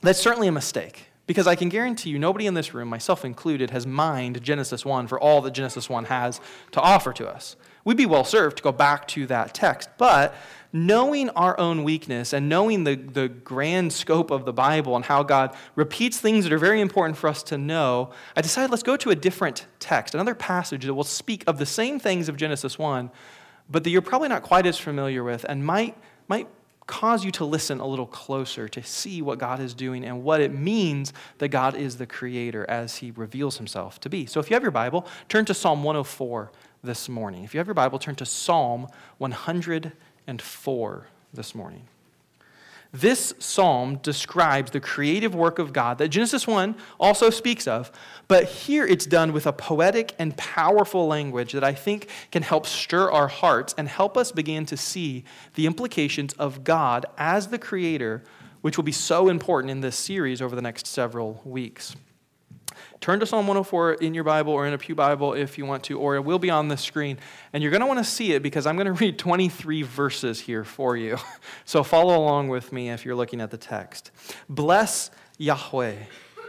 that's 0.00 0.18
certainly 0.18 0.48
a 0.48 0.52
mistake. 0.52 1.09
Because 1.30 1.46
I 1.46 1.54
can 1.54 1.68
guarantee 1.68 2.10
you, 2.10 2.18
nobody 2.18 2.48
in 2.48 2.54
this 2.54 2.74
room, 2.74 2.88
myself 2.88 3.24
included, 3.24 3.70
has 3.70 3.86
mined 3.86 4.42
Genesis 4.42 4.84
1 4.84 5.06
for 5.06 5.16
all 5.20 5.40
that 5.42 5.52
Genesis 5.52 5.88
1 5.88 6.06
has 6.06 6.40
to 6.72 6.80
offer 6.80 7.12
to 7.12 7.28
us. 7.28 7.54
We'd 7.84 7.96
be 7.96 8.04
well 8.04 8.24
served 8.24 8.56
to 8.56 8.64
go 8.64 8.72
back 8.72 9.06
to 9.06 9.28
that 9.28 9.54
text. 9.54 9.90
But 9.96 10.34
knowing 10.72 11.30
our 11.30 11.56
own 11.60 11.84
weakness 11.84 12.32
and 12.32 12.48
knowing 12.48 12.82
the, 12.82 12.96
the 12.96 13.28
grand 13.28 13.92
scope 13.92 14.32
of 14.32 14.44
the 14.44 14.52
Bible 14.52 14.96
and 14.96 15.04
how 15.04 15.22
God 15.22 15.54
repeats 15.76 16.18
things 16.18 16.42
that 16.42 16.52
are 16.52 16.58
very 16.58 16.80
important 16.80 17.16
for 17.16 17.28
us 17.28 17.44
to 17.44 17.56
know, 17.56 18.10
I 18.34 18.40
decided 18.40 18.72
let's 18.72 18.82
go 18.82 18.96
to 18.96 19.10
a 19.10 19.14
different 19.14 19.66
text, 19.78 20.16
another 20.16 20.34
passage 20.34 20.84
that 20.84 20.94
will 20.94 21.04
speak 21.04 21.44
of 21.46 21.60
the 21.60 21.66
same 21.66 22.00
things 22.00 22.28
of 22.28 22.36
Genesis 22.36 22.76
1, 22.76 23.08
but 23.70 23.84
that 23.84 23.90
you're 23.90 24.02
probably 24.02 24.30
not 24.30 24.42
quite 24.42 24.66
as 24.66 24.78
familiar 24.78 25.22
with 25.22 25.46
and 25.48 25.64
might, 25.64 25.96
might 26.26 26.48
cause 26.90 27.24
you 27.24 27.30
to 27.30 27.44
listen 27.44 27.78
a 27.78 27.86
little 27.86 28.06
closer 28.06 28.68
to 28.68 28.82
see 28.82 29.22
what 29.22 29.38
God 29.38 29.60
is 29.60 29.74
doing 29.74 30.04
and 30.04 30.24
what 30.24 30.40
it 30.40 30.52
means 30.52 31.12
that 31.38 31.48
God 31.48 31.76
is 31.76 31.96
the 31.96 32.06
creator 32.06 32.68
as 32.68 32.96
he 32.96 33.12
reveals 33.12 33.58
himself 33.58 34.00
to 34.00 34.10
be. 34.10 34.26
So 34.26 34.40
if 34.40 34.50
you 34.50 34.54
have 34.54 34.62
your 34.62 34.72
Bible, 34.72 35.06
turn 35.28 35.44
to 35.44 35.54
Psalm 35.54 35.84
104 35.84 36.50
this 36.82 37.08
morning. 37.08 37.44
If 37.44 37.54
you 37.54 37.58
have 37.58 37.68
your 37.68 37.74
Bible, 37.74 38.00
turn 38.00 38.16
to 38.16 38.26
Psalm 38.26 38.88
104 39.18 41.06
this 41.32 41.54
morning. 41.54 41.86
This 42.92 43.34
psalm 43.38 43.98
describes 43.98 44.72
the 44.72 44.80
creative 44.80 45.32
work 45.32 45.60
of 45.60 45.72
God 45.72 45.98
that 45.98 46.08
Genesis 46.08 46.44
1 46.44 46.74
also 46.98 47.30
speaks 47.30 47.68
of, 47.68 47.92
but 48.26 48.44
here 48.46 48.84
it's 48.84 49.06
done 49.06 49.32
with 49.32 49.46
a 49.46 49.52
poetic 49.52 50.12
and 50.18 50.36
powerful 50.36 51.06
language 51.06 51.52
that 51.52 51.62
I 51.62 51.72
think 51.72 52.08
can 52.32 52.42
help 52.42 52.66
stir 52.66 53.08
our 53.08 53.28
hearts 53.28 53.76
and 53.78 53.86
help 53.86 54.16
us 54.16 54.32
begin 54.32 54.66
to 54.66 54.76
see 54.76 55.24
the 55.54 55.66
implications 55.66 56.32
of 56.32 56.64
God 56.64 57.06
as 57.16 57.48
the 57.48 57.58
creator, 57.58 58.24
which 58.60 58.76
will 58.76 58.84
be 58.84 58.92
so 58.92 59.28
important 59.28 59.70
in 59.70 59.82
this 59.82 59.96
series 59.96 60.42
over 60.42 60.56
the 60.56 60.62
next 60.62 60.88
several 60.88 61.40
weeks. 61.44 61.94
Turn 63.00 63.18
to 63.20 63.26
Psalm 63.26 63.46
104 63.46 63.94
in 63.94 64.12
your 64.12 64.24
Bible 64.24 64.52
or 64.52 64.66
in 64.66 64.74
a 64.74 64.78
Pew 64.78 64.94
Bible 64.94 65.32
if 65.32 65.56
you 65.56 65.64
want 65.64 65.84
to, 65.84 65.98
or 65.98 66.16
it 66.16 66.20
will 66.20 66.38
be 66.38 66.50
on 66.50 66.68
the 66.68 66.76
screen. 66.76 67.18
And 67.54 67.62
you're 67.62 67.70
going 67.70 67.80
to 67.80 67.86
want 67.86 67.98
to 67.98 68.04
see 68.04 68.32
it 68.32 68.42
because 68.42 68.66
I'm 68.66 68.76
going 68.76 68.86
to 68.86 68.92
read 68.92 69.18
23 69.18 69.82
verses 69.82 70.40
here 70.40 70.64
for 70.64 70.96
you. 70.96 71.16
So 71.64 71.84
follow 71.84 72.18
along 72.18 72.48
with 72.48 72.72
me 72.72 72.90
if 72.90 73.04
you're 73.04 73.14
looking 73.14 73.40
at 73.40 73.52
the 73.52 73.56
text. 73.56 74.10
Bless 74.48 75.10
Yahweh, 75.38 75.94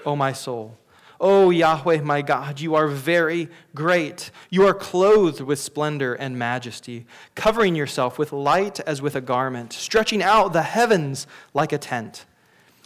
O 0.04 0.16
my 0.16 0.34
soul. 0.34 0.80
O 1.20 1.52
Yahweh, 1.52 2.02
my 2.02 2.24
God, 2.24 2.60
you 2.60 2.74
are 2.74 2.88
very 2.88 3.48
great. 3.76 4.32
You 4.50 4.66
are 4.66 4.74
clothed 4.74 5.42
with 5.42 5.60
splendor 5.60 6.16
and 6.16 6.40
majesty, 6.40 7.06
covering 7.36 7.76
yourself 7.76 8.18
with 8.18 8.32
light 8.32 8.80
as 8.80 9.00
with 9.00 9.16
a 9.16 9.22
garment, 9.22 9.74
stretching 9.74 10.24
out 10.24 10.54
the 10.54 10.64
heavens 10.64 11.28
like 11.54 11.72
a 11.72 11.78
tent. 11.78 12.26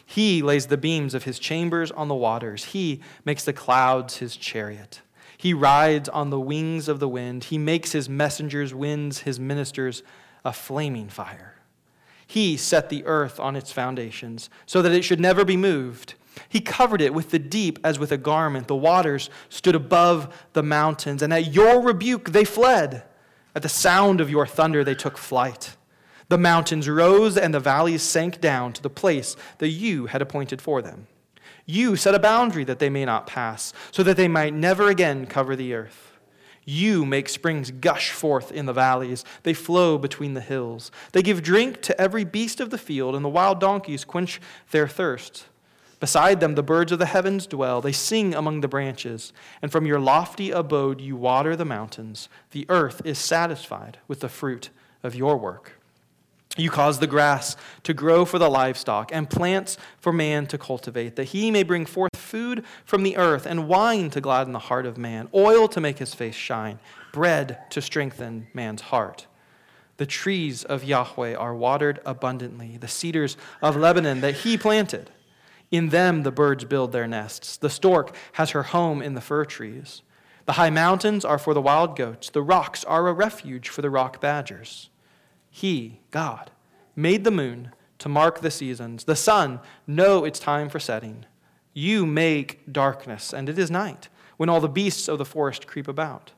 He 0.05 0.41
lays 0.41 0.67
the 0.67 0.77
beams 0.77 1.13
of 1.13 1.23
his 1.23 1.39
chambers 1.39 1.91
on 1.91 2.07
the 2.07 2.15
waters. 2.15 2.65
He 2.65 3.01
makes 3.23 3.43
the 3.43 3.53
clouds 3.53 4.17
his 4.17 4.37
chariot. 4.37 5.01
He 5.37 5.53
rides 5.53 6.07
on 6.09 6.29
the 6.29 6.39
wings 6.39 6.87
of 6.87 6.99
the 6.99 7.09
wind. 7.09 7.45
He 7.45 7.57
makes 7.57 7.91
his 7.91 8.07
messengers 8.07 8.73
winds, 8.73 9.19
his 9.19 9.39
ministers 9.39 10.03
a 10.43 10.53
flaming 10.53 11.09
fire. 11.09 11.55
He 12.27 12.57
set 12.57 12.89
the 12.89 13.05
earth 13.05 13.39
on 13.39 13.55
its 13.55 13.71
foundations 13.71 14.49
so 14.65 14.81
that 14.81 14.91
it 14.91 15.03
should 15.03 15.19
never 15.19 15.43
be 15.43 15.57
moved. 15.57 16.15
He 16.49 16.59
covered 16.59 17.01
it 17.01 17.13
with 17.13 17.31
the 17.31 17.39
deep 17.39 17.79
as 17.83 17.99
with 17.99 18.11
a 18.11 18.17
garment. 18.17 18.67
The 18.67 18.75
waters 18.75 19.29
stood 19.49 19.75
above 19.75 20.33
the 20.53 20.63
mountains, 20.63 21.21
and 21.21 21.33
at 21.33 21.53
your 21.53 21.81
rebuke 21.81 22.31
they 22.31 22.45
fled. 22.45 23.03
At 23.55 23.61
the 23.61 23.69
sound 23.69 24.19
of 24.21 24.29
your 24.29 24.45
thunder 24.45 24.83
they 24.83 24.95
took 24.95 25.17
flight. 25.17 25.75
The 26.29 26.37
mountains 26.37 26.89
rose 26.89 27.37
and 27.37 27.53
the 27.53 27.59
valleys 27.59 28.01
sank 28.01 28.41
down 28.41 28.73
to 28.73 28.81
the 28.81 28.89
place 28.89 29.35
that 29.59 29.69
you 29.69 30.07
had 30.07 30.21
appointed 30.21 30.61
for 30.61 30.81
them. 30.81 31.07
You 31.65 31.95
set 31.95 32.15
a 32.15 32.19
boundary 32.19 32.63
that 32.63 32.79
they 32.79 32.89
may 32.89 33.05
not 33.05 33.27
pass, 33.27 33.73
so 33.91 34.03
that 34.03 34.17
they 34.17 34.27
might 34.27 34.53
never 34.53 34.89
again 34.89 35.25
cover 35.25 35.55
the 35.55 35.73
earth. 35.73 36.13
You 36.63 37.05
make 37.05 37.29
springs 37.29 37.69
gush 37.69 38.11
forth 38.11 38.51
in 38.51 38.65
the 38.65 38.73
valleys. 38.73 39.23
They 39.43 39.53
flow 39.53 39.97
between 39.97 40.33
the 40.33 40.41
hills. 40.41 40.91
They 41.11 41.21
give 41.21 41.43
drink 41.43 41.81
to 41.83 41.99
every 42.01 42.23
beast 42.23 42.59
of 42.59 42.71
the 42.71 42.77
field, 42.77 43.15
and 43.15 43.23
the 43.23 43.29
wild 43.29 43.59
donkeys 43.59 44.03
quench 44.03 44.41
their 44.71 44.87
thirst. 44.87 45.45
Beside 45.99 46.39
them, 46.39 46.55
the 46.55 46.63
birds 46.63 46.91
of 46.91 46.99
the 46.99 47.05
heavens 47.05 47.47
dwell. 47.47 47.81
They 47.81 47.91
sing 47.91 48.35
among 48.35 48.61
the 48.61 48.67
branches. 48.67 49.31
And 49.61 49.71
from 49.71 49.85
your 49.85 49.99
lofty 49.99 50.51
abode, 50.51 51.01
you 51.01 51.15
water 51.15 51.55
the 51.55 51.65
mountains. 51.65 52.29
The 52.51 52.65
earth 52.69 53.01
is 53.05 53.17
satisfied 53.17 53.99
with 54.07 54.19
the 54.19 54.29
fruit 54.29 54.69
of 55.03 55.15
your 55.15 55.37
work. 55.37 55.74
You 56.55 56.69
cause 56.69 56.99
the 56.99 57.07
grass 57.07 57.57
to 57.83 57.93
grow 57.93 58.23
for 58.23 58.39
the 58.39 58.49
livestock 58.49 59.11
and 59.13 59.29
plants 59.29 59.77
for 59.99 60.13
man 60.13 60.47
to 60.47 60.57
cultivate, 60.57 61.17
that 61.17 61.25
he 61.25 61.51
may 61.51 61.63
bring 61.63 61.85
forth 61.85 62.15
food 62.15 62.63
from 62.85 63.03
the 63.03 63.17
earth 63.17 63.45
and 63.45 63.67
wine 63.67 64.09
to 64.11 64.21
gladden 64.21 64.53
the 64.53 64.59
heart 64.59 64.85
of 64.85 64.97
man, 64.97 65.27
oil 65.33 65.67
to 65.67 65.81
make 65.81 65.99
his 65.99 66.13
face 66.13 66.35
shine, 66.35 66.79
bread 67.11 67.59
to 67.71 67.81
strengthen 67.81 68.47
man's 68.53 68.83
heart. 68.83 69.27
The 69.97 70.05
trees 70.05 70.63
of 70.63 70.83
Yahweh 70.83 71.35
are 71.35 71.55
watered 71.55 71.99
abundantly, 72.05 72.77
the 72.77 72.87
cedars 72.87 73.37
of 73.61 73.75
Lebanon 73.75 74.21
that 74.21 74.35
he 74.35 74.57
planted. 74.57 75.09
In 75.71 75.89
them 75.89 76.23
the 76.23 76.31
birds 76.31 76.63
build 76.65 76.91
their 76.91 77.07
nests. 77.07 77.57
The 77.57 77.69
stork 77.69 78.15
has 78.33 78.51
her 78.51 78.63
home 78.63 79.01
in 79.01 79.13
the 79.13 79.21
fir 79.21 79.45
trees. 79.45 80.01
The 80.45 80.53
high 80.53 80.69
mountains 80.69 81.25
are 81.25 81.39
for 81.39 81.53
the 81.53 81.61
wild 81.61 81.95
goats. 81.95 82.29
The 82.29 82.43
rocks 82.43 82.83
are 82.83 83.07
a 83.07 83.13
refuge 83.13 83.69
for 83.69 83.81
the 83.81 83.89
rock 83.89 84.21
badgers. 84.21 84.89
He, 85.55 86.01
God, 86.11 86.51
made 86.97 87.23
the 87.23 87.31
moon 87.31 87.71
to 87.99 88.09
mark 88.09 88.41
the 88.41 88.51
seasons, 88.51 89.05
the 89.05 89.15
sun 89.15 89.61
know 89.87 90.25
its 90.25 90.37
time 90.37 90.67
for 90.67 90.81
setting. 90.81 91.25
You 91.73 92.05
make 92.05 92.73
darkness, 92.73 93.33
and 93.33 93.47
it 93.47 93.57
is 93.57 93.71
night, 93.71 94.09
when 94.35 94.49
all 94.49 94.59
the 94.59 94.67
beasts 94.67 95.07
of 95.07 95.17
the 95.17 95.23
forest 95.23 95.65
creep 95.65 95.87
about. 95.87 96.33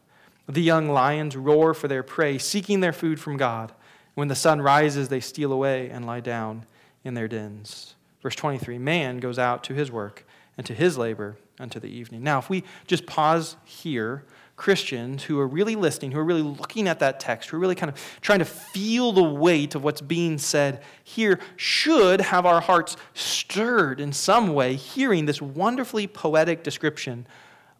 The 0.47 0.61
young 0.61 0.87
lions 0.89 1.35
roar 1.35 1.73
for 1.73 1.87
their 1.87 2.03
prey, 2.03 2.37
seeking 2.37 2.81
their 2.81 2.93
food 2.93 3.19
from 3.19 3.37
God. 3.37 3.71
When 4.13 4.27
the 4.27 4.35
sun 4.35 4.61
rises, 4.61 5.09
they 5.09 5.19
steal 5.19 5.51
away 5.51 5.89
and 5.89 6.05
lie 6.05 6.19
down 6.19 6.67
in 7.03 7.15
their 7.15 7.27
dens. 7.27 7.95
Verse 8.21 8.35
23 8.35 8.77
Man 8.77 9.17
goes 9.17 9.39
out 9.39 9.63
to 9.63 9.73
his 9.73 9.91
work, 9.91 10.27
and 10.57 10.63
to 10.67 10.75
his 10.75 10.95
labor 10.95 11.37
unto 11.59 11.79
the 11.79 11.89
evening. 11.89 12.21
Now, 12.21 12.37
if 12.37 12.51
we 12.51 12.63
just 12.85 13.07
pause 13.07 13.55
here 13.65 14.25
Christians 14.57 15.23
who 15.23 15.39
are 15.39 15.47
really 15.47 15.75
listening, 15.75 16.11
who 16.11 16.19
are 16.19 16.25
really 16.25 16.41
looking 16.41 16.87
at 16.87 16.99
that 16.99 17.19
text, 17.19 17.49
who 17.49 17.57
are 17.57 17.59
really 17.59 17.75
kind 17.75 17.91
of 17.91 18.19
trying 18.21 18.39
to 18.39 18.45
feel 18.45 19.13
the 19.13 19.23
weight 19.23 19.75
of 19.75 19.83
what's 19.83 20.01
being 20.01 20.37
said 20.37 20.81
here, 21.03 21.39
should 21.55 22.19
have 22.19 22.45
our 22.45 22.59
hearts 22.59 22.97
stirred 23.13 24.01
in 24.01 24.11
some 24.11 24.53
way, 24.53 24.75
hearing 24.75 25.27
this 25.27 25.41
wonderfully 25.41 26.07
poetic 26.07 26.63
description 26.63 27.27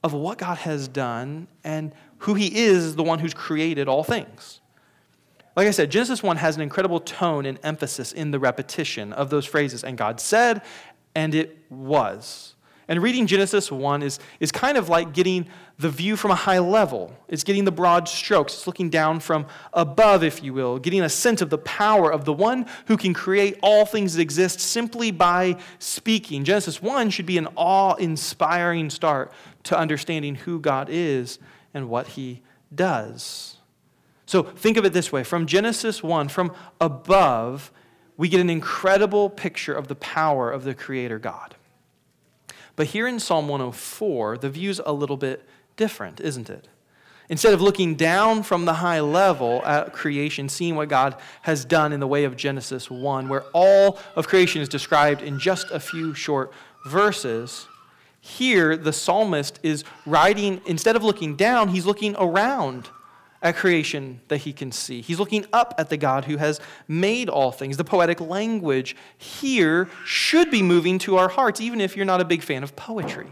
of 0.03 0.13
what 0.13 0.37
God 0.37 0.59
has 0.59 0.87
done 0.87 1.47
and 1.63 1.93
who 2.19 2.35
He 2.35 2.55
is, 2.55 2.95
the 2.95 3.03
one 3.03 3.19
who's 3.19 3.33
created 3.33 3.87
all 3.87 4.03
things. 4.03 4.61
Like 5.55 5.67
I 5.67 5.71
said, 5.71 5.89
Genesis 5.89 6.21
1 6.21 6.37
has 6.37 6.55
an 6.55 6.61
incredible 6.61 6.99
tone 6.99 7.47
and 7.47 7.59
emphasis 7.63 8.13
in 8.13 8.29
the 8.29 8.39
repetition 8.39 9.11
of 9.11 9.31
those 9.31 9.47
phrases. 9.47 9.83
And 9.83 9.97
God 9.97 10.19
said, 10.19 10.61
and 11.15 11.33
it 11.33 11.57
was. 11.71 12.53
And 12.89 13.01
reading 13.01 13.27
Genesis 13.27 13.69
1 13.69 14.01
is, 14.01 14.17
is 14.39 14.49
kind 14.51 14.77
of 14.77 14.87
like 14.87 15.13
getting 15.13 15.47
the 15.77 15.89
view 15.89 16.15
from 16.15 16.31
a 16.31 16.35
high 16.35 16.59
level. 16.59 17.13
It's 17.27 17.43
getting 17.43 17.65
the 17.65 17.71
broad 17.71 18.07
strokes. 18.07 18.53
It's 18.53 18.67
looking 18.67 18.89
down 18.89 19.19
from 19.19 19.45
above, 19.73 20.23
if 20.23 20.41
you 20.41 20.53
will, 20.53 20.79
getting 20.79 21.01
a 21.01 21.09
sense 21.09 21.41
of 21.41 21.49
the 21.49 21.57
power 21.57 22.11
of 22.11 22.23
the 22.23 22.31
one 22.31 22.65
who 22.85 22.95
can 22.95 23.13
create 23.13 23.59
all 23.61 23.85
things 23.85 24.13
that 24.13 24.21
exist 24.21 24.61
simply 24.61 25.11
by 25.11 25.57
speaking. 25.79 26.45
Genesis 26.45 26.81
1 26.81 27.09
should 27.09 27.25
be 27.25 27.37
an 27.37 27.49
awe 27.57 27.95
inspiring 27.95 28.89
start 28.89 29.33
to 29.63 29.77
understanding 29.77 30.35
who 30.35 30.59
God 30.59 30.87
is 30.89 31.39
and 31.73 31.89
what 31.89 32.07
he 32.07 32.41
does. 32.73 33.57
So 34.25 34.43
think 34.43 34.77
of 34.77 34.85
it 34.85 34.93
this 34.93 35.11
way 35.11 35.25
from 35.25 35.45
Genesis 35.45 36.01
1, 36.01 36.29
from 36.29 36.53
above, 36.79 37.71
we 38.15 38.29
get 38.29 38.39
an 38.39 38.49
incredible 38.49 39.29
picture 39.29 39.73
of 39.73 39.89
the 39.89 39.95
power 39.95 40.49
of 40.49 40.63
the 40.63 40.73
Creator 40.73 41.19
God. 41.19 41.56
But 42.77 42.87
here 42.87 43.07
in 43.07 43.19
Psalm 43.19 43.49
104, 43.49 44.37
the 44.37 44.49
view's 44.49 44.79
a 44.85 44.93
little 44.93 45.17
bit 45.17 45.43
different, 45.75 46.21
isn't 46.21 46.49
it? 46.49 46.69
Instead 47.27 47.53
of 47.53 47.61
looking 47.61 47.95
down 47.95 48.43
from 48.43 48.63
the 48.63 48.75
high 48.75 49.01
level 49.01 49.61
at 49.65 49.91
creation, 49.91 50.47
seeing 50.47 50.75
what 50.75 50.87
God 50.87 51.15
has 51.41 51.65
done 51.65 51.91
in 51.91 51.99
the 51.99 52.07
way 52.07 52.23
of 52.23 52.37
Genesis 52.37 52.89
1, 52.89 53.27
where 53.27 53.43
all 53.51 53.99
of 54.15 54.27
creation 54.27 54.61
is 54.61 54.69
described 54.69 55.21
in 55.21 55.39
just 55.39 55.69
a 55.71 55.79
few 55.79 56.13
short 56.13 56.53
verses, 56.85 57.67
here 58.21 58.77
the 58.77 58.93
psalmist 58.93 59.59
is 59.63 59.83
writing, 60.05 60.61
instead 60.65 60.95
of 60.95 61.03
looking 61.03 61.35
down, 61.35 61.69
he's 61.69 61.85
looking 61.85 62.15
around 62.17 62.89
at 63.41 63.55
creation 63.55 64.21
that 64.27 64.37
he 64.37 64.53
can 64.53 64.71
see. 64.71 65.01
He's 65.01 65.19
looking 65.19 65.45
up 65.53 65.75
at 65.77 65.89
the 65.89 65.97
God 65.97 66.25
who 66.25 66.37
has 66.37 66.59
made 66.87 67.29
all 67.29 67.51
things. 67.51 67.77
The 67.77 67.83
poetic 67.83 68.19
language 68.19 68.95
here 69.17 69.89
should 70.05 70.49
be 70.49 70.63
moving 70.63 70.99
to 70.99 71.17
our 71.17 71.29
hearts, 71.29 71.61
even 71.61 71.81
if 71.81 71.95
you're 71.95 72.05
not 72.05 72.21
a 72.21 72.25
big 72.25 72.41
fan 72.41 72.63
of 72.63 72.75
poetry. 72.75 73.27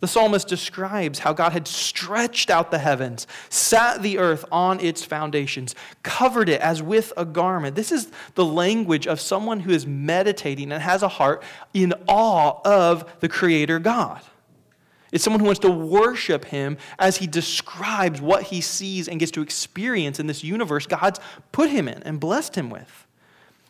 The 0.00 0.08
psalmist 0.08 0.48
describes 0.48 1.18
how 1.18 1.34
God 1.34 1.52
had 1.52 1.68
stretched 1.68 2.48
out 2.48 2.70
the 2.70 2.78
heavens, 2.78 3.26
sat 3.50 4.02
the 4.02 4.18
earth 4.18 4.46
on 4.50 4.80
its 4.80 5.04
foundations, 5.04 5.74
covered 6.02 6.48
it 6.48 6.60
as 6.62 6.82
with 6.82 7.12
a 7.18 7.26
garment. 7.26 7.76
This 7.76 7.92
is 7.92 8.10
the 8.34 8.44
language 8.44 9.06
of 9.06 9.20
someone 9.20 9.60
who 9.60 9.72
is 9.72 9.86
meditating 9.86 10.72
and 10.72 10.82
has 10.82 11.02
a 11.02 11.08
heart 11.08 11.42
in 11.74 11.92
awe 12.08 12.60
of 12.64 13.20
the 13.20 13.28
Creator 13.28 13.80
God. 13.80 14.22
It's 15.12 15.24
someone 15.24 15.40
who 15.40 15.46
wants 15.46 15.60
to 15.60 15.70
worship 15.70 16.44
him 16.46 16.78
as 16.98 17.16
he 17.16 17.26
describes 17.26 18.20
what 18.20 18.44
he 18.44 18.60
sees 18.60 19.08
and 19.08 19.18
gets 19.18 19.32
to 19.32 19.42
experience 19.42 20.20
in 20.20 20.26
this 20.26 20.44
universe 20.44 20.86
God's 20.86 21.20
put 21.52 21.70
him 21.70 21.88
in 21.88 22.02
and 22.04 22.20
blessed 22.20 22.54
him 22.54 22.70
with. 22.70 23.06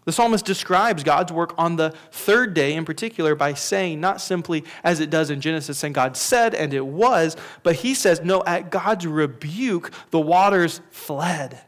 The 0.04 0.12
psalmist 0.12 0.44
describes 0.46 1.04
God's 1.04 1.30
work 1.30 1.54
on 1.58 1.76
the 1.76 1.94
third 2.10 2.54
day 2.54 2.74
in 2.74 2.84
particular 2.84 3.34
by 3.34 3.54
saying, 3.54 4.00
not 4.00 4.20
simply 4.20 4.64
as 4.82 4.98
it 4.98 5.10
does 5.10 5.30
in 5.30 5.40
Genesis, 5.40 5.84
and 5.84 5.94
God 5.94 6.16
said 6.16 6.54
and 6.54 6.72
it 6.72 6.86
was, 6.86 7.36
but 7.62 7.76
he 7.76 7.94
says, 7.94 8.22
no, 8.22 8.42
at 8.46 8.70
God's 8.70 9.06
rebuke, 9.06 9.90
the 10.10 10.20
waters 10.20 10.80
fled. 10.90 11.60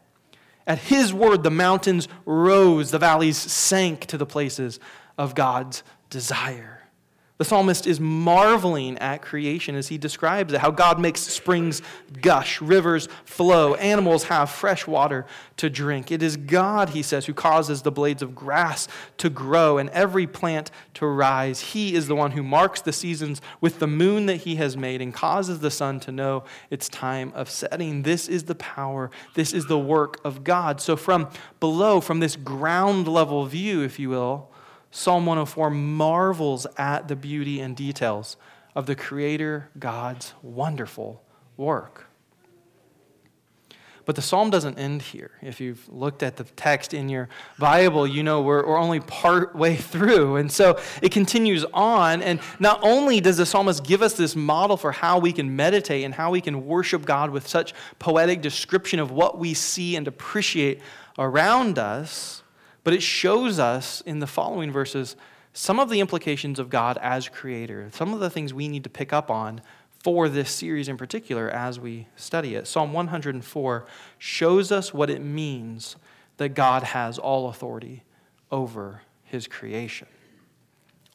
At 0.66 0.78
his 0.78 1.12
word, 1.12 1.42
the 1.42 1.50
mountains 1.50 2.08
rose, 2.24 2.90
the 2.90 2.98
valleys 2.98 3.36
sank 3.36 4.06
to 4.06 4.16
the 4.16 4.26
places 4.26 4.80
of 5.18 5.34
God's 5.34 5.82
desire. 6.08 6.71
The 7.42 7.48
psalmist 7.48 7.88
is 7.88 7.98
marveling 7.98 8.98
at 8.98 9.20
creation 9.20 9.74
as 9.74 9.88
he 9.88 9.98
describes 9.98 10.52
it 10.52 10.60
how 10.60 10.70
God 10.70 11.00
makes 11.00 11.22
springs 11.22 11.82
gush, 12.20 12.60
rivers 12.60 13.08
flow, 13.24 13.74
animals 13.74 14.22
have 14.22 14.48
fresh 14.48 14.86
water 14.86 15.26
to 15.56 15.68
drink. 15.68 16.12
It 16.12 16.22
is 16.22 16.36
God, 16.36 16.90
he 16.90 17.02
says, 17.02 17.26
who 17.26 17.34
causes 17.34 17.82
the 17.82 17.90
blades 17.90 18.22
of 18.22 18.36
grass 18.36 18.86
to 19.16 19.28
grow 19.28 19.76
and 19.76 19.90
every 19.90 20.24
plant 20.24 20.70
to 20.94 21.06
rise. 21.06 21.58
He 21.72 21.96
is 21.96 22.06
the 22.06 22.14
one 22.14 22.30
who 22.30 22.44
marks 22.44 22.80
the 22.80 22.92
seasons 22.92 23.40
with 23.60 23.80
the 23.80 23.88
moon 23.88 24.26
that 24.26 24.42
he 24.42 24.54
has 24.54 24.76
made 24.76 25.02
and 25.02 25.12
causes 25.12 25.58
the 25.58 25.70
sun 25.72 25.98
to 25.98 26.12
know 26.12 26.44
its 26.70 26.88
time 26.88 27.32
of 27.34 27.50
setting. 27.50 28.04
This 28.04 28.28
is 28.28 28.44
the 28.44 28.54
power, 28.54 29.10
this 29.34 29.52
is 29.52 29.66
the 29.66 29.80
work 29.80 30.20
of 30.24 30.44
God. 30.44 30.80
So, 30.80 30.94
from 30.94 31.28
below, 31.58 32.00
from 32.00 32.20
this 32.20 32.36
ground 32.36 33.08
level 33.08 33.44
view, 33.46 33.82
if 33.82 33.98
you 33.98 34.10
will, 34.10 34.51
Psalm 34.94 35.24
104 35.24 35.70
marvels 35.70 36.66
at 36.76 37.08
the 37.08 37.16
beauty 37.16 37.60
and 37.60 37.74
details 37.74 38.36
of 38.74 38.84
the 38.84 38.94
Creator 38.94 39.70
God's 39.78 40.34
wonderful 40.42 41.24
work. 41.56 42.08
But 44.04 44.16
the 44.16 44.22
psalm 44.22 44.50
doesn't 44.50 44.78
end 44.78 45.00
here. 45.00 45.30
If 45.40 45.62
you've 45.62 45.88
looked 45.88 46.22
at 46.22 46.36
the 46.36 46.44
text 46.44 46.92
in 46.92 47.08
your 47.08 47.30
Bible, 47.58 48.06
you 48.06 48.22
know 48.22 48.42
we're, 48.42 48.66
we're 48.66 48.76
only 48.76 49.00
part 49.00 49.56
way 49.56 49.76
through. 49.76 50.36
And 50.36 50.52
so 50.52 50.78
it 51.00 51.10
continues 51.10 51.64
on. 51.72 52.20
And 52.20 52.40
not 52.58 52.80
only 52.82 53.20
does 53.20 53.38
the 53.38 53.46
psalmist 53.46 53.84
give 53.84 54.02
us 54.02 54.12
this 54.12 54.36
model 54.36 54.76
for 54.76 54.92
how 54.92 55.18
we 55.18 55.32
can 55.32 55.56
meditate 55.56 56.04
and 56.04 56.12
how 56.12 56.32
we 56.32 56.42
can 56.42 56.66
worship 56.66 57.06
God 57.06 57.30
with 57.30 57.48
such 57.48 57.72
poetic 57.98 58.42
description 58.42 59.00
of 59.00 59.10
what 59.10 59.38
we 59.38 59.54
see 59.54 59.96
and 59.96 60.06
appreciate 60.06 60.82
around 61.18 61.78
us, 61.78 62.41
but 62.84 62.94
it 62.94 63.02
shows 63.02 63.58
us 63.58 64.00
in 64.02 64.18
the 64.18 64.26
following 64.26 64.70
verses 64.70 65.16
some 65.52 65.78
of 65.78 65.90
the 65.90 66.00
implications 66.00 66.58
of 66.58 66.70
God 66.70 66.98
as 67.02 67.28
creator, 67.28 67.88
some 67.92 68.14
of 68.14 68.20
the 68.20 68.30
things 68.30 68.54
we 68.54 68.68
need 68.68 68.84
to 68.84 68.90
pick 68.90 69.12
up 69.12 69.30
on 69.30 69.60
for 70.02 70.28
this 70.28 70.50
series 70.50 70.88
in 70.88 70.96
particular 70.96 71.48
as 71.48 71.78
we 71.78 72.08
study 72.16 72.54
it. 72.54 72.66
Psalm 72.66 72.92
104 72.92 73.86
shows 74.18 74.72
us 74.72 74.92
what 74.92 75.10
it 75.10 75.22
means 75.22 75.96
that 76.38 76.50
God 76.50 76.82
has 76.82 77.18
all 77.18 77.48
authority 77.48 78.02
over 78.50 79.02
his 79.22 79.46
creation. 79.46 80.08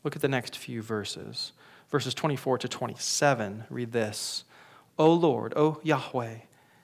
Look 0.03 0.15
at 0.15 0.21
the 0.21 0.27
next 0.29 0.57
few 0.57 0.81
verses. 0.81 1.51
Verses 1.89 2.13
24 2.13 2.59
to 2.59 2.67
27 2.67 3.65
read 3.69 3.91
this 3.91 4.45
O 4.97 5.11
Lord, 5.11 5.53
O 5.55 5.79
Yahweh, 5.83 6.37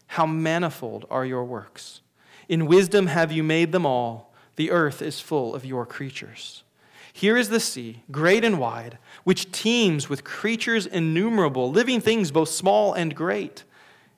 how 0.07 0.25
manifold 0.25 1.05
are 1.09 1.25
your 1.25 1.45
works! 1.45 2.01
In 2.49 2.65
wisdom 2.65 3.07
have 3.07 3.31
you 3.31 3.43
made 3.43 3.71
them 3.71 3.85
all. 3.85 4.32
The 4.55 4.71
earth 4.71 5.01
is 5.01 5.19
full 5.19 5.55
of 5.55 5.65
your 5.65 5.85
creatures. 5.85 6.63
Here 7.11 7.37
is 7.37 7.49
the 7.49 7.59
sea, 7.59 8.03
great 8.11 8.43
and 8.43 8.59
wide, 8.59 8.97
which 9.23 9.51
teems 9.51 10.09
with 10.09 10.23
creatures 10.23 10.87
innumerable, 10.87 11.71
living 11.71 12.01
things 12.01 12.31
both 12.31 12.49
small 12.49 12.93
and 12.93 13.15
great. 13.15 13.63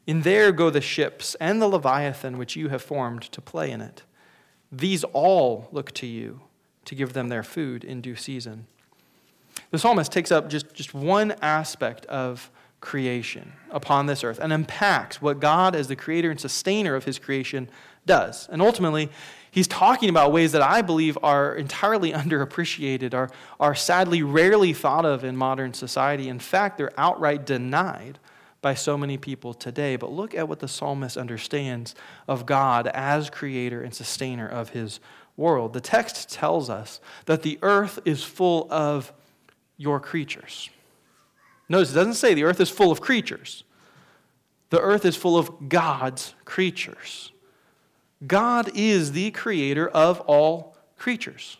In 0.07 0.21
there 0.21 0.51
go 0.51 0.69
the 0.69 0.81
ships 0.81 1.35
and 1.39 1.61
the 1.61 1.67
Leviathan 1.67 2.37
which 2.37 2.55
you 2.55 2.69
have 2.69 2.81
formed 2.81 3.23
to 3.23 3.41
play 3.41 3.69
in 3.69 3.81
it. 3.81 4.03
These 4.71 5.03
all 5.05 5.67
look 5.71 5.91
to 5.93 6.07
you 6.07 6.41
to 6.85 6.95
give 6.95 7.13
them 7.13 7.29
their 7.29 7.43
food 7.43 7.83
in 7.83 8.01
due 8.01 8.15
season. 8.15 8.67
The 9.71 9.79
psalmist 9.79 10.11
takes 10.11 10.31
up 10.31 10.49
just, 10.49 10.73
just 10.73 10.93
one 10.93 11.35
aspect 11.41 12.05
of 12.05 12.49
creation 12.79 13.53
upon 13.71 14.05
this 14.05 14.23
earth 14.23 14.39
and 14.39 14.53
unpacks 14.53 15.21
what 15.21 15.39
God, 15.39 15.75
as 15.75 15.87
the 15.87 15.95
creator 15.95 16.29
and 16.29 16.39
sustainer 16.39 16.95
of 16.95 17.05
his 17.05 17.17
creation, 17.19 17.69
does. 18.05 18.47
And 18.51 18.61
ultimately, 18.61 19.09
he's 19.55 19.67
talking 19.67 20.09
about 20.09 20.33
ways 20.33 20.51
that 20.51 20.61
I 20.61 20.81
believe 20.81 21.17
are 21.23 21.55
entirely 21.55 22.11
underappreciated, 22.11 23.13
are, 23.13 23.29
are 23.57 23.73
sadly 23.73 24.21
rarely 24.21 24.73
thought 24.73 25.05
of 25.05 25.23
in 25.23 25.37
modern 25.37 25.73
society. 25.73 26.27
In 26.27 26.39
fact, 26.39 26.77
they're 26.77 26.91
outright 26.97 27.45
denied 27.45 28.19
by 28.61 28.73
so 28.73 28.97
many 28.97 29.17
people 29.17 29.53
today. 29.53 29.95
But 29.95 30.11
look 30.11 30.35
at 30.35 30.49
what 30.49 30.59
the 30.59 30.67
psalmist 30.67 31.15
understands 31.15 31.95
of 32.27 32.45
God 32.45 32.87
as 32.87 33.29
creator 33.29 33.81
and 33.81 33.93
sustainer 33.93 34.47
of 34.47 34.69
his 34.69 34.99
world. 35.37 35.71
The 35.71 35.81
text 35.81 36.29
tells 36.29 36.69
us 36.69 36.99
that 37.25 37.41
the 37.41 37.57
earth 37.61 37.99
is 38.03 38.23
full 38.23 38.67
of 38.69 39.13
your 39.77 40.01
creatures. 40.01 40.69
Notice 41.69 41.91
it 41.91 41.95
doesn't 41.95 42.15
say 42.15 42.33
the 42.33 42.43
earth 42.43 42.59
is 42.59 42.69
full 42.69 42.91
of 42.91 42.99
creatures. 42.99 43.63
The 44.69 44.81
earth 44.81 45.05
is 45.05 45.15
full 45.15 45.37
of 45.37 45.69
God's 45.69 46.33
creatures. 46.43 47.31
God 48.25 48.71
is 48.73 49.11
the 49.11 49.31
creator 49.31 49.87
of 49.87 50.21
all 50.21 50.75
creatures. 50.97 51.57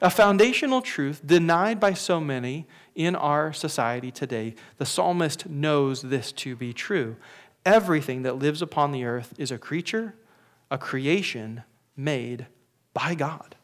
A 0.00 0.10
foundational 0.10 0.82
truth 0.82 1.26
denied 1.26 1.80
by 1.80 1.94
so 1.94 2.20
many 2.20 2.66
in 2.94 3.16
our 3.16 3.52
society 3.52 4.10
today. 4.10 4.54
The 4.76 4.86
psalmist 4.86 5.48
knows 5.48 6.02
this 6.02 6.30
to 6.32 6.54
be 6.54 6.72
true. 6.72 7.16
Everything 7.64 8.22
that 8.22 8.38
lives 8.38 8.60
upon 8.60 8.92
the 8.92 9.04
earth 9.04 9.32
is 9.38 9.50
a 9.50 9.58
creature, 9.58 10.14
a 10.70 10.78
creation 10.78 11.62
made 11.96 12.46
by 12.92 13.14
God. 13.14 13.56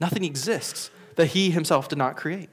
Nothing 0.00 0.24
exists 0.24 0.90
that 1.16 1.28
he 1.28 1.50
himself 1.50 1.88
did 1.88 1.98
not 1.98 2.16
create. 2.16 2.50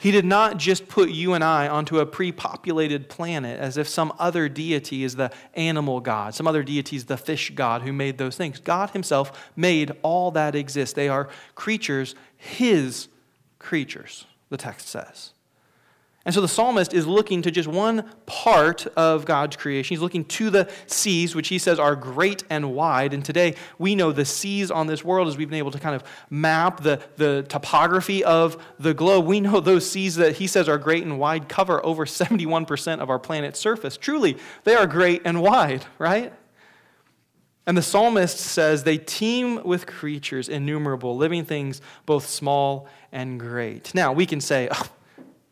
He 0.00 0.10
did 0.10 0.24
not 0.24 0.58
just 0.58 0.86
put 0.88 1.10
you 1.10 1.34
and 1.34 1.42
I 1.42 1.66
onto 1.66 1.98
a 1.98 2.06
pre 2.06 2.30
populated 2.30 3.08
planet 3.08 3.58
as 3.58 3.76
if 3.76 3.88
some 3.88 4.12
other 4.18 4.48
deity 4.48 5.02
is 5.02 5.16
the 5.16 5.32
animal 5.54 6.00
god, 6.00 6.34
some 6.34 6.46
other 6.46 6.62
deity 6.62 6.96
is 6.96 7.06
the 7.06 7.16
fish 7.16 7.50
god 7.54 7.82
who 7.82 7.92
made 7.92 8.18
those 8.18 8.36
things. 8.36 8.60
God 8.60 8.90
Himself 8.90 9.50
made 9.56 9.92
all 10.02 10.30
that 10.32 10.54
exists. 10.54 10.94
They 10.94 11.08
are 11.08 11.28
creatures, 11.54 12.14
His 12.36 13.08
creatures, 13.58 14.26
the 14.50 14.56
text 14.56 14.88
says. 14.88 15.32
And 16.28 16.34
so 16.34 16.42
the 16.42 16.48
psalmist 16.48 16.92
is 16.92 17.06
looking 17.06 17.40
to 17.40 17.50
just 17.50 17.68
one 17.68 18.04
part 18.26 18.86
of 18.98 19.24
God's 19.24 19.56
creation. 19.56 19.94
He's 19.94 20.02
looking 20.02 20.26
to 20.26 20.50
the 20.50 20.70
seas, 20.86 21.34
which 21.34 21.48
he 21.48 21.58
says 21.58 21.78
are 21.78 21.96
great 21.96 22.44
and 22.50 22.74
wide. 22.74 23.14
And 23.14 23.24
today 23.24 23.54
we 23.78 23.94
know 23.94 24.12
the 24.12 24.26
seas 24.26 24.70
on 24.70 24.88
this 24.88 25.02
world, 25.02 25.26
as 25.28 25.38
we've 25.38 25.48
been 25.48 25.56
able 25.56 25.70
to 25.70 25.78
kind 25.78 25.96
of 25.96 26.04
map 26.28 26.82
the, 26.82 27.00
the 27.16 27.46
topography 27.48 28.22
of 28.22 28.62
the 28.78 28.92
globe. 28.92 29.24
We 29.24 29.40
know 29.40 29.58
those 29.60 29.90
seas 29.90 30.16
that 30.16 30.36
he 30.36 30.46
says 30.46 30.68
are 30.68 30.76
great 30.76 31.02
and 31.02 31.18
wide 31.18 31.48
cover 31.48 31.82
over 31.82 32.04
71% 32.04 32.98
of 32.98 33.08
our 33.08 33.18
planet's 33.18 33.58
surface. 33.58 33.96
Truly, 33.96 34.36
they 34.64 34.74
are 34.74 34.86
great 34.86 35.22
and 35.24 35.40
wide, 35.40 35.86
right? 35.96 36.30
And 37.66 37.74
the 37.74 37.82
psalmist 37.82 38.36
says 38.36 38.84
they 38.84 38.98
teem 38.98 39.62
with 39.64 39.86
creatures 39.86 40.50
innumerable, 40.50 41.16
living 41.16 41.46
things 41.46 41.80
both 42.04 42.26
small 42.26 42.86
and 43.12 43.40
great. 43.40 43.94
Now, 43.94 44.12
we 44.12 44.26
can 44.26 44.42
say, 44.42 44.68
oh, 44.72 44.90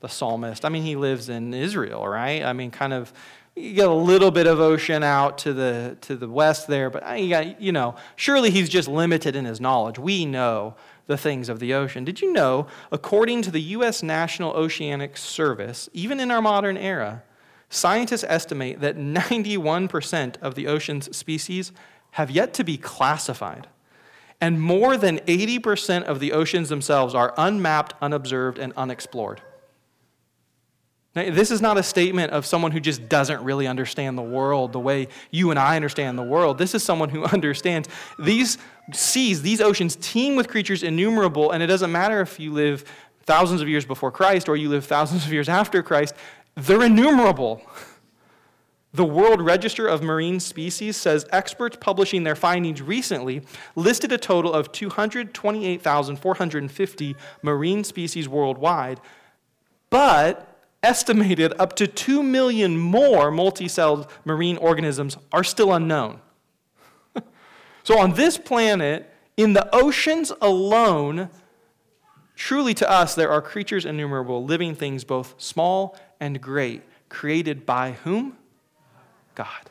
the 0.00 0.08
psalmist. 0.08 0.64
I 0.64 0.68
mean, 0.68 0.82
he 0.82 0.96
lives 0.96 1.28
in 1.28 1.54
Israel, 1.54 2.06
right? 2.06 2.42
I 2.42 2.52
mean, 2.52 2.70
kind 2.70 2.92
of 2.92 3.12
you 3.56 3.72
get 3.72 3.88
a 3.88 3.94
little 3.94 4.30
bit 4.30 4.46
of 4.46 4.60
ocean 4.60 5.02
out 5.02 5.38
to 5.38 5.54
the 5.54 5.96
to 6.02 6.14
the 6.14 6.28
west 6.28 6.68
there, 6.68 6.90
but 6.90 7.08
uh, 7.08 7.14
you, 7.14 7.30
got, 7.30 7.60
you 7.60 7.72
know, 7.72 7.96
surely 8.14 8.50
he's 8.50 8.68
just 8.68 8.86
limited 8.86 9.34
in 9.34 9.46
his 9.46 9.60
knowledge. 9.60 9.98
We 9.98 10.26
know 10.26 10.74
the 11.06 11.16
things 11.16 11.48
of 11.48 11.58
the 11.58 11.72
ocean. 11.72 12.04
Did 12.04 12.20
you 12.20 12.32
know, 12.32 12.66
according 12.92 13.42
to 13.42 13.50
the 13.50 13.60
U.S. 13.62 14.02
National 14.02 14.52
Oceanic 14.52 15.16
Service, 15.16 15.88
even 15.94 16.20
in 16.20 16.30
our 16.30 16.42
modern 16.42 16.76
era, 16.76 17.22
scientists 17.70 18.24
estimate 18.28 18.80
that 18.80 18.96
91% 18.96 20.36
of 20.42 20.54
the 20.54 20.66
ocean's 20.66 21.16
species 21.16 21.72
have 22.12 22.30
yet 22.30 22.52
to 22.54 22.64
be 22.64 22.76
classified. 22.76 23.68
And 24.40 24.60
more 24.60 24.96
than 24.96 25.18
80% 25.20 26.04
of 26.04 26.20
the 26.20 26.32
oceans 26.32 26.68
themselves 26.68 27.14
are 27.14 27.32
unmapped, 27.38 27.94
unobserved, 28.02 28.58
and 28.58 28.72
unexplored. 28.76 29.40
Now, 31.16 31.30
this 31.30 31.50
is 31.50 31.62
not 31.62 31.78
a 31.78 31.82
statement 31.82 32.32
of 32.32 32.44
someone 32.44 32.72
who 32.72 32.78
just 32.78 33.08
doesn't 33.08 33.42
really 33.42 33.66
understand 33.66 34.18
the 34.18 34.22
world 34.22 34.74
the 34.74 34.78
way 34.78 35.08
you 35.30 35.50
and 35.50 35.58
I 35.58 35.74
understand 35.74 36.18
the 36.18 36.22
world. 36.22 36.58
This 36.58 36.74
is 36.74 36.84
someone 36.84 37.08
who 37.08 37.24
understands 37.32 37.88
these 38.18 38.58
seas, 38.92 39.40
these 39.40 39.62
oceans 39.62 39.96
teem 39.96 40.36
with 40.36 40.48
creatures 40.48 40.82
innumerable, 40.82 41.52
and 41.52 41.62
it 41.62 41.68
doesn't 41.68 41.90
matter 41.90 42.20
if 42.20 42.38
you 42.38 42.52
live 42.52 42.84
thousands 43.22 43.62
of 43.62 43.68
years 43.68 43.86
before 43.86 44.12
Christ 44.12 44.46
or 44.48 44.56
you 44.56 44.68
live 44.68 44.84
thousands 44.84 45.24
of 45.24 45.32
years 45.32 45.48
after 45.48 45.82
Christ, 45.82 46.14
they're 46.54 46.84
innumerable. 46.84 47.62
The 48.92 49.04
World 49.04 49.40
Register 49.42 49.86
of 49.86 50.02
Marine 50.02 50.38
Species 50.38 50.98
says 50.98 51.24
experts 51.30 51.78
publishing 51.80 52.24
their 52.24 52.36
findings 52.36 52.82
recently 52.82 53.40
listed 53.74 54.12
a 54.12 54.18
total 54.18 54.52
of 54.52 54.70
228,450 54.70 57.16
marine 57.42 57.84
species 57.84 58.28
worldwide, 58.28 59.00
but 59.90 60.55
estimated 60.82 61.52
up 61.58 61.74
to 61.76 61.86
2 61.86 62.22
million 62.22 62.76
more 62.78 63.30
multicelled 63.30 64.08
marine 64.24 64.56
organisms 64.56 65.16
are 65.32 65.44
still 65.44 65.72
unknown. 65.72 66.20
so, 67.82 67.98
on 67.98 68.14
this 68.14 68.38
planet, 68.38 69.12
in 69.36 69.52
the 69.52 69.68
oceans 69.74 70.32
alone, 70.40 71.28
truly 72.34 72.74
to 72.74 72.90
us, 72.90 73.14
there 73.14 73.30
are 73.30 73.42
creatures 73.42 73.84
innumerable, 73.84 74.44
living 74.44 74.74
things 74.74 75.04
both 75.04 75.34
small 75.38 75.96
and 76.20 76.40
great, 76.40 76.82
created 77.08 77.66
by 77.66 77.92
whom? 78.04 78.36
God. 79.34 79.70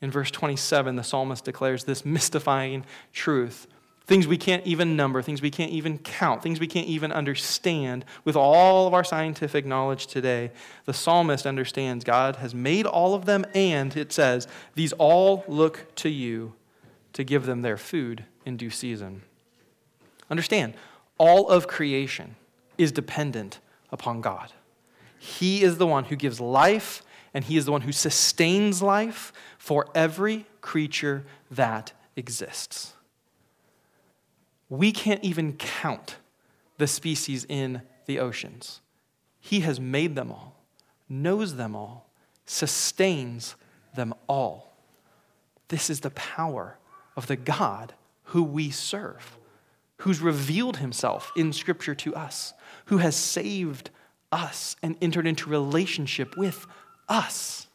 In 0.00 0.10
verse 0.10 0.30
27, 0.30 0.96
the 0.96 1.02
psalmist 1.02 1.44
declares 1.44 1.84
this 1.84 2.04
mystifying 2.04 2.84
truth 3.12 3.66
things 4.08 4.26
we 4.26 4.38
can't 4.38 4.66
even 4.66 4.96
number, 4.96 5.20
things 5.20 5.42
we 5.42 5.50
can't 5.50 5.70
even 5.70 5.98
count, 5.98 6.42
things 6.42 6.58
we 6.58 6.66
can't 6.66 6.88
even 6.88 7.12
understand 7.12 8.06
with 8.24 8.34
all 8.34 8.86
of 8.86 8.94
our 8.94 9.04
scientific 9.04 9.66
knowledge 9.66 10.06
today. 10.06 10.50
The 10.86 10.94
psalmist 10.94 11.46
understands 11.46 12.04
God 12.04 12.36
has 12.36 12.54
made 12.54 12.86
all 12.86 13.14
of 13.14 13.26
them, 13.26 13.44
and 13.54 13.94
it 13.96 14.10
says, 14.10 14.48
These 14.74 14.94
all 14.94 15.44
look 15.46 15.94
to 15.96 16.08
you 16.08 16.54
to 17.12 17.22
give 17.22 17.44
them 17.44 17.60
their 17.60 17.76
food 17.76 18.24
in 18.46 18.56
due 18.56 18.70
season. 18.70 19.22
Understand, 20.30 20.72
all 21.18 21.46
of 21.48 21.68
creation 21.68 22.36
is 22.78 22.90
dependent 22.90 23.60
upon 23.92 24.22
God. 24.22 24.52
He 25.18 25.62
is 25.62 25.76
the 25.76 25.86
one 25.86 26.04
who 26.04 26.16
gives 26.16 26.40
life, 26.40 27.02
and 27.34 27.44
He 27.44 27.58
is 27.58 27.66
the 27.66 27.72
one 27.72 27.82
who 27.82 27.92
sustains 27.92 28.80
life 28.80 29.34
for 29.58 29.86
every 29.94 30.46
creature 30.62 31.26
that 31.50 31.92
exists 32.16 32.94
we 34.68 34.92
can't 34.92 35.22
even 35.24 35.54
count 35.54 36.16
the 36.76 36.86
species 36.86 37.44
in 37.48 37.82
the 38.06 38.18
oceans. 38.18 38.80
He 39.40 39.60
has 39.60 39.80
made 39.80 40.14
them 40.14 40.30
all, 40.30 40.62
knows 41.08 41.56
them 41.56 41.74
all, 41.74 42.10
sustains 42.44 43.56
them 43.94 44.14
all. 44.26 44.76
This 45.68 45.90
is 45.90 46.00
the 46.00 46.10
power 46.10 46.78
of 47.16 47.26
the 47.26 47.36
God 47.36 47.94
who 48.24 48.42
we 48.42 48.70
serve, 48.70 49.38
who's 49.98 50.20
revealed 50.20 50.78
himself 50.78 51.32
in 51.36 51.52
Scripture 51.52 51.94
to 51.96 52.14
us, 52.14 52.52
who 52.86 52.98
has 52.98 53.16
saved 53.16 53.90
us 54.30 54.76
and 54.82 54.96
entered 55.00 55.26
into 55.26 55.50
relationship 55.50 56.36
with 56.36 56.66
us. 57.08 57.66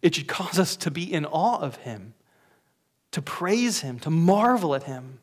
It 0.00 0.14
should 0.14 0.28
cause 0.28 0.58
us 0.58 0.76
to 0.76 0.90
be 0.90 1.10
in 1.12 1.24
awe 1.26 1.58
of 1.58 1.76
him, 1.76 2.14
to 3.12 3.22
praise 3.22 3.80
him, 3.80 3.98
to 4.00 4.10
marvel 4.10 4.74
at 4.74 4.84
him. 4.84 5.20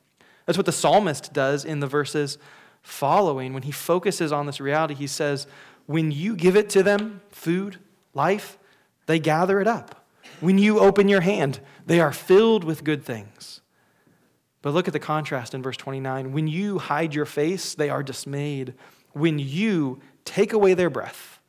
That's 0.49 0.57
what 0.57 0.65
the 0.65 0.71
psalmist 0.71 1.31
does 1.31 1.63
in 1.63 1.79
the 1.79 1.85
verses 1.85 2.39
following. 2.81 3.53
When 3.53 3.61
he 3.61 3.71
focuses 3.71 4.31
on 4.31 4.47
this 4.47 4.59
reality, 4.59 4.95
he 4.95 5.05
says, 5.05 5.45
When 5.85 6.09
you 6.09 6.35
give 6.35 6.55
it 6.55 6.71
to 6.71 6.81
them, 6.81 7.21
food, 7.29 7.77
life, 8.15 8.57
they 9.05 9.19
gather 9.19 9.61
it 9.61 9.67
up. 9.67 10.07
When 10.39 10.57
you 10.57 10.79
open 10.79 11.07
your 11.07 11.21
hand, 11.21 11.59
they 11.85 11.99
are 11.99 12.11
filled 12.11 12.63
with 12.63 12.83
good 12.83 13.05
things. 13.05 13.61
But 14.63 14.73
look 14.73 14.87
at 14.87 14.93
the 14.93 14.99
contrast 14.99 15.53
in 15.53 15.61
verse 15.61 15.77
29. 15.77 16.31
When 16.31 16.47
you 16.47 16.79
hide 16.79 17.13
your 17.13 17.27
face, 17.27 17.75
they 17.75 17.91
are 17.91 18.01
dismayed. 18.01 18.73
When 19.11 19.37
you 19.37 20.01
take 20.25 20.51
away 20.51 20.73
their 20.73 20.89
breath, 20.89 21.39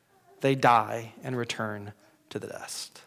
they 0.41 0.53
die 0.53 1.13
and 1.23 1.35
return 1.35 1.93
to 2.29 2.37
the 2.37 2.45
dust. 2.45 3.01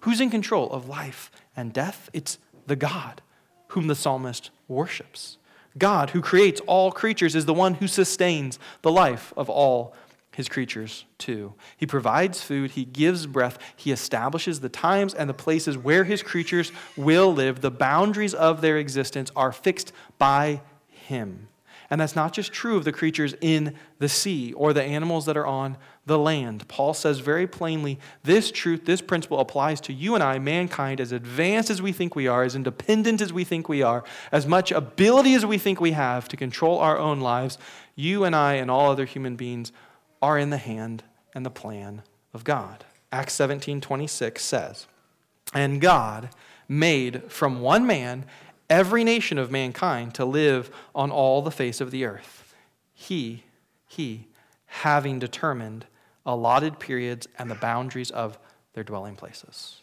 Who's 0.00 0.20
in 0.20 0.28
control 0.28 0.70
of 0.70 0.90
life 0.90 1.30
and 1.56 1.72
death? 1.72 2.10
It's 2.12 2.36
the 2.66 2.76
God 2.76 3.22
whom 3.68 3.86
the 3.86 3.94
psalmist 3.94 4.50
worships. 4.66 5.38
God, 5.76 6.10
who 6.10 6.20
creates 6.20 6.60
all 6.66 6.90
creatures, 6.90 7.34
is 7.34 7.46
the 7.46 7.54
one 7.54 7.74
who 7.74 7.86
sustains 7.86 8.58
the 8.82 8.90
life 8.90 9.32
of 9.36 9.48
all 9.48 9.94
his 10.38 10.48
creatures 10.48 11.04
too. 11.18 11.54
He 11.76 11.84
provides 11.84 12.42
food, 12.42 12.72
he 12.72 12.84
gives 12.84 13.26
breath, 13.26 13.58
he 13.74 13.90
establishes 13.90 14.60
the 14.60 14.68
times 14.68 15.12
and 15.12 15.28
the 15.28 15.34
places 15.34 15.76
where 15.76 16.04
his 16.04 16.22
creatures 16.22 16.70
will 16.96 17.34
live. 17.34 17.60
The 17.60 17.72
boundaries 17.72 18.34
of 18.34 18.60
their 18.60 18.78
existence 18.78 19.32
are 19.34 19.50
fixed 19.50 19.92
by 20.16 20.60
him. 20.86 21.48
And 21.90 22.00
that's 22.00 22.14
not 22.14 22.32
just 22.32 22.52
true 22.52 22.76
of 22.76 22.84
the 22.84 22.92
creatures 22.92 23.34
in 23.40 23.74
the 23.98 24.08
sea 24.08 24.52
or 24.52 24.72
the 24.72 24.82
animals 24.82 25.26
that 25.26 25.36
are 25.36 25.46
on 25.46 25.76
the 26.08 26.18
land. 26.18 26.66
Paul 26.66 26.94
says 26.94 27.20
very 27.20 27.46
plainly 27.46 27.98
this 28.24 28.50
truth, 28.50 28.84
this 28.84 29.00
principle 29.00 29.38
applies 29.38 29.80
to 29.82 29.92
you 29.92 30.14
and 30.14 30.24
I, 30.24 30.38
mankind, 30.38 31.00
as 31.00 31.12
advanced 31.12 31.70
as 31.70 31.80
we 31.80 31.92
think 31.92 32.16
we 32.16 32.26
are, 32.26 32.42
as 32.42 32.56
independent 32.56 33.20
as 33.20 33.32
we 33.32 33.44
think 33.44 33.68
we 33.68 33.82
are, 33.82 34.02
as 34.32 34.46
much 34.46 34.72
ability 34.72 35.34
as 35.34 35.46
we 35.46 35.58
think 35.58 35.80
we 35.80 35.92
have 35.92 36.26
to 36.28 36.36
control 36.36 36.78
our 36.78 36.98
own 36.98 37.20
lives. 37.20 37.58
You 37.94 38.24
and 38.24 38.34
I 38.34 38.54
and 38.54 38.70
all 38.70 38.90
other 38.90 39.04
human 39.04 39.36
beings 39.36 39.70
are 40.20 40.38
in 40.38 40.50
the 40.50 40.56
hand 40.56 41.04
and 41.34 41.46
the 41.46 41.50
plan 41.50 42.02
of 42.34 42.42
God. 42.42 42.84
Acts 43.12 43.34
17 43.34 43.80
26 43.80 44.44
says, 44.44 44.86
And 45.54 45.80
God 45.80 46.30
made 46.68 47.30
from 47.30 47.60
one 47.60 47.86
man 47.86 48.24
every 48.68 49.04
nation 49.04 49.38
of 49.38 49.50
mankind 49.50 50.14
to 50.14 50.24
live 50.24 50.70
on 50.94 51.10
all 51.10 51.42
the 51.42 51.50
face 51.50 51.80
of 51.80 51.90
the 51.90 52.04
earth. 52.04 52.54
He, 52.92 53.44
he, 53.86 54.26
having 54.66 55.18
determined 55.18 55.86
allotted 56.28 56.78
periods 56.78 57.26
and 57.38 57.50
the 57.50 57.56
boundaries 57.56 58.12
of 58.12 58.38
their 58.74 58.84
dwelling 58.84 59.16
places. 59.16 59.78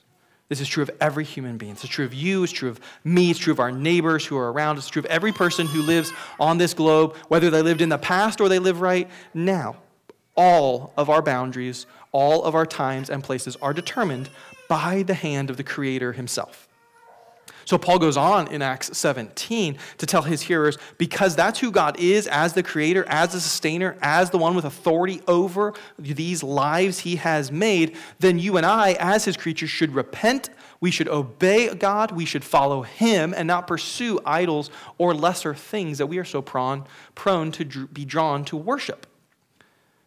This 0.48 0.62
is 0.62 0.68
true 0.68 0.84
of 0.84 0.92
every 1.02 1.24
human 1.24 1.58
being. 1.58 1.72
It's 1.72 1.88
true 1.88 2.06
of 2.06 2.14
you, 2.14 2.44
it's 2.44 2.54
true 2.54 2.70
of 2.70 2.80
me, 3.04 3.32
it's 3.32 3.40
true 3.40 3.52
of 3.52 3.60
our 3.60 3.72
neighbors 3.72 4.26
who 4.26 4.38
are 4.38 4.52
around, 4.52 4.78
it's 4.78 4.88
true 4.88 5.02
of 5.02 5.08
every 5.08 5.32
person 5.32 5.66
who 5.66 5.82
lives 5.82 6.14
on 6.40 6.60
this 6.60 6.76
globe, 6.76 7.16
whether 7.28 7.50
they 7.50 7.64
lived 7.64 7.82
in 7.82 7.90
the 7.90 7.98
past 7.98 8.40
or 8.40 8.48
they 8.48 8.60
live 8.60 8.80
right 8.80 9.10
now. 9.34 9.76
All 10.38 10.94
of 10.98 11.10
our 11.10 11.24
boundaries, 11.24 11.88
all 12.12 12.44
of 12.44 12.54
our 12.54 12.66
times 12.66 13.10
and 13.10 13.24
places 13.24 13.58
are 13.60 13.74
determined 13.74 14.30
by 14.70 15.02
the 15.02 15.16
hand 15.16 15.50
of 15.50 15.58
the 15.58 15.64
Creator 15.64 16.14
Himself. 16.14 16.68
So 17.66 17.80
Paul 17.80 17.98
goes 17.98 18.16
on 18.16 18.48
in 18.48 18.62
Acts 18.62 18.96
17 18.96 19.78
to 19.98 20.06
tell 20.06 20.22
his 20.22 20.44
hearers 20.44 20.78
because 20.98 21.36
that's 21.36 21.60
who 21.60 21.72
God 21.72 22.00
is 22.00 22.28
as 22.28 22.54
the 22.54 22.64
creator, 22.64 23.06
as 23.08 23.34
the 23.34 23.42
sustainer, 23.42 23.98
as 24.02 24.30
the 24.30 24.38
one 24.38 24.56
with 24.56 24.66
authority 24.66 25.22
over 25.28 25.74
these 25.98 26.44
lives 26.44 27.00
he 27.00 27.16
has 27.18 27.52
made, 27.52 27.98
then 28.20 28.38
you 28.38 28.58
and 28.58 28.66
I, 28.66 28.94
as 29.00 29.26
his 29.26 29.36
creatures, 29.36 29.72
should 29.72 29.96
repent. 29.96 30.50
We 30.80 30.92
should 30.92 31.08
obey 31.08 31.74
God. 31.74 32.12
We 32.12 32.26
should 32.26 32.44
follow 32.44 32.84
him 32.84 33.34
and 33.36 33.48
not 33.48 33.66
pursue 33.66 34.20
idols 34.26 34.70
or 35.00 35.16
lesser 35.16 35.56
things 35.56 35.98
that 35.98 36.08
we 36.08 36.20
are 36.20 36.26
so 36.26 36.42
prone, 36.42 36.86
prone 37.16 37.52
to 37.54 37.88
be 37.88 38.06
drawn 38.06 38.46
to 38.46 38.58
worship. 38.58 39.08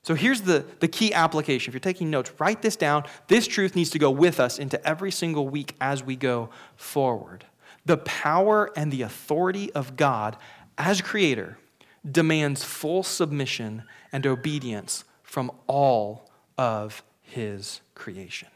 So 0.08 0.14
here's 0.14 0.40
the, 0.40 0.64
the 0.80 0.88
key 0.88 1.12
application. 1.12 1.70
If 1.70 1.74
you're 1.74 1.80
taking 1.80 2.08
notes, 2.08 2.32
write 2.38 2.62
this 2.62 2.76
down. 2.76 3.04
This 3.26 3.46
truth 3.46 3.76
needs 3.76 3.90
to 3.90 3.98
go 3.98 4.10
with 4.10 4.40
us 4.40 4.58
into 4.58 4.82
every 4.88 5.10
single 5.10 5.46
week 5.50 5.76
as 5.82 6.02
we 6.02 6.16
go 6.16 6.48
forward. 6.76 7.44
The 7.84 7.98
power 7.98 8.70
and 8.74 8.90
the 8.90 9.02
authority 9.02 9.70
of 9.72 9.96
God 9.96 10.38
as 10.78 11.02
creator 11.02 11.58
demands 12.10 12.64
full 12.64 13.02
submission 13.02 13.82
and 14.10 14.26
obedience 14.26 15.04
from 15.22 15.50
all 15.66 16.30
of 16.56 17.02
his 17.20 17.82
creation. 17.94 18.48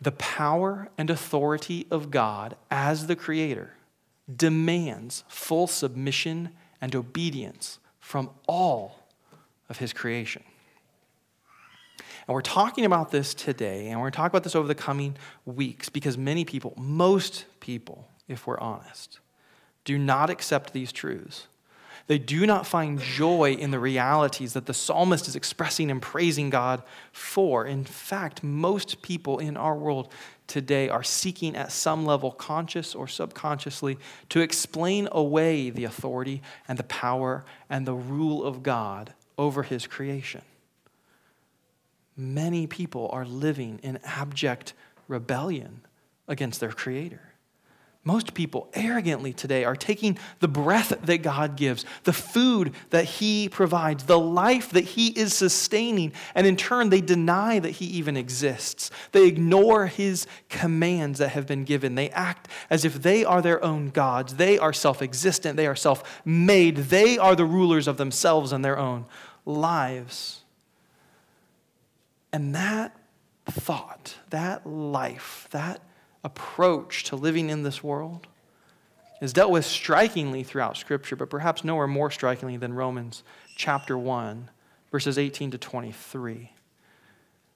The 0.00 0.12
power 0.12 0.88
and 0.96 1.10
authority 1.10 1.86
of 1.90 2.10
God 2.10 2.56
as 2.70 3.06
the 3.06 3.16
creator 3.16 3.74
demands 4.34 5.24
full 5.28 5.66
submission 5.66 6.52
and 6.80 6.96
obedience 6.96 7.80
from 8.00 8.30
all 8.48 9.01
of 9.72 9.78
his 9.78 9.94
creation. 9.94 10.44
And 12.28 12.34
we're 12.34 12.42
talking 12.42 12.84
about 12.84 13.10
this 13.10 13.32
today, 13.32 13.88
and 13.88 13.98
we're 13.98 14.04
going 14.04 14.12
to 14.12 14.16
talk 14.18 14.30
about 14.30 14.44
this 14.44 14.54
over 14.54 14.68
the 14.68 14.74
coming 14.74 15.16
weeks 15.46 15.88
because 15.88 16.18
many 16.18 16.44
people, 16.44 16.74
most 16.76 17.46
people, 17.58 18.06
if 18.28 18.46
we're 18.46 18.60
honest, 18.60 19.18
do 19.86 19.96
not 19.96 20.28
accept 20.28 20.74
these 20.74 20.92
truths. 20.92 21.48
They 22.06 22.18
do 22.18 22.46
not 22.46 22.66
find 22.66 23.00
joy 23.00 23.54
in 23.54 23.70
the 23.70 23.78
realities 23.78 24.52
that 24.52 24.66
the 24.66 24.74
psalmist 24.74 25.26
is 25.26 25.36
expressing 25.36 25.90
and 25.90 26.02
praising 26.02 26.50
God 26.50 26.82
for. 27.12 27.64
In 27.64 27.84
fact, 27.84 28.42
most 28.42 29.00
people 29.00 29.38
in 29.38 29.56
our 29.56 29.74
world 29.74 30.12
today 30.46 30.90
are 30.90 31.02
seeking 31.02 31.56
at 31.56 31.72
some 31.72 32.04
level, 32.04 32.30
conscious 32.30 32.94
or 32.94 33.08
subconsciously, 33.08 33.96
to 34.28 34.40
explain 34.40 35.08
away 35.12 35.70
the 35.70 35.84
authority 35.84 36.42
and 36.68 36.78
the 36.78 36.84
power 36.84 37.46
and 37.70 37.86
the 37.86 37.94
rule 37.94 38.44
of 38.44 38.62
God 38.62 39.14
over 39.38 39.62
his 39.62 39.86
creation. 39.86 40.42
Many 42.16 42.66
people 42.66 43.08
are 43.12 43.24
living 43.24 43.80
in 43.82 43.98
abject 44.04 44.74
rebellion 45.08 45.82
against 46.28 46.60
their 46.60 46.72
creator. 46.72 47.31
Most 48.04 48.34
people 48.34 48.68
arrogantly 48.74 49.32
today 49.32 49.64
are 49.64 49.76
taking 49.76 50.18
the 50.40 50.48
breath 50.48 50.92
that 51.02 51.18
God 51.18 51.56
gives, 51.56 51.84
the 52.02 52.12
food 52.12 52.74
that 52.90 53.04
He 53.04 53.48
provides, 53.48 54.04
the 54.04 54.18
life 54.18 54.70
that 54.70 54.82
He 54.82 55.08
is 55.08 55.32
sustaining, 55.32 56.12
and 56.34 56.44
in 56.44 56.56
turn 56.56 56.90
they 56.90 57.00
deny 57.00 57.60
that 57.60 57.70
He 57.70 57.84
even 57.84 58.16
exists. 58.16 58.90
They 59.12 59.28
ignore 59.28 59.86
His 59.86 60.26
commands 60.48 61.20
that 61.20 61.28
have 61.28 61.46
been 61.46 61.62
given. 61.62 61.94
They 61.94 62.10
act 62.10 62.48
as 62.68 62.84
if 62.84 63.02
they 63.02 63.24
are 63.24 63.40
their 63.40 63.64
own 63.64 63.90
gods. 63.90 64.34
They 64.34 64.58
are 64.58 64.72
self 64.72 65.00
existent, 65.00 65.56
they 65.56 65.68
are 65.68 65.76
self 65.76 66.22
made, 66.24 66.76
they 66.78 67.18
are 67.18 67.36
the 67.36 67.44
rulers 67.44 67.86
of 67.86 67.98
themselves 67.98 68.50
and 68.50 68.64
their 68.64 68.78
own 68.78 69.06
lives. 69.46 70.42
And 72.32 72.52
that 72.56 72.96
thought, 73.46 74.16
that 74.30 74.66
life, 74.66 75.46
that 75.52 75.82
approach 76.24 77.04
to 77.04 77.16
living 77.16 77.50
in 77.50 77.62
this 77.62 77.82
world 77.82 78.26
is 79.20 79.32
dealt 79.32 79.50
with 79.50 79.64
strikingly 79.64 80.42
throughout 80.42 80.76
Scripture, 80.76 81.16
but 81.16 81.30
perhaps 81.30 81.62
nowhere 81.62 81.86
more 81.86 82.10
strikingly 82.10 82.56
than 82.56 82.72
Romans 82.72 83.22
chapter 83.56 83.96
1, 83.96 84.50
verses 84.90 85.16
18 85.16 85.52
to 85.52 85.58
23. 85.58 86.52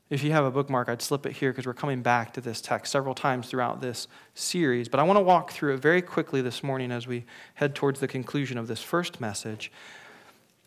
If 0.08 0.22
you 0.22 0.30
have 0.30 0.44
a 0.44 0.50
bookmark, 0.52 0.88
I'd 0.88 1.02
slip 1.02 1.26
it 1.26 1.32
here 1.32 1.50
because 1.50 1.66
we're 1.66 1.74
coming 1.74 2.00
back 2.00 2.32
to 2.34 2.40
this 2.40 2.60
text 2.60 2.92
several 2.92 3.14
times 3.14 3.48
throughout 3.48 3.80
this 3.80 4.06
series. 4.34 4.88
But 4.88 5.00
I 5.00 5.02
want 5.02 5.16
to 5.16 5.22
walk 5.22 5.50
through 5.50 5.74
it 5.74 5.78
very 5.78 6.00
quickly 6.00 6.40
this 6.40 6.62
morning 6.62 6.92
as 6.92 7.08
we 7.08 7.24
head 7.54 7.74
towards 7.74 7.98
the 7.98 8.06
conclusion 8.06 8.56
of 8.56 8.68
this 8.68 8.80
first 8.80 9.20
message. 9.20 9.72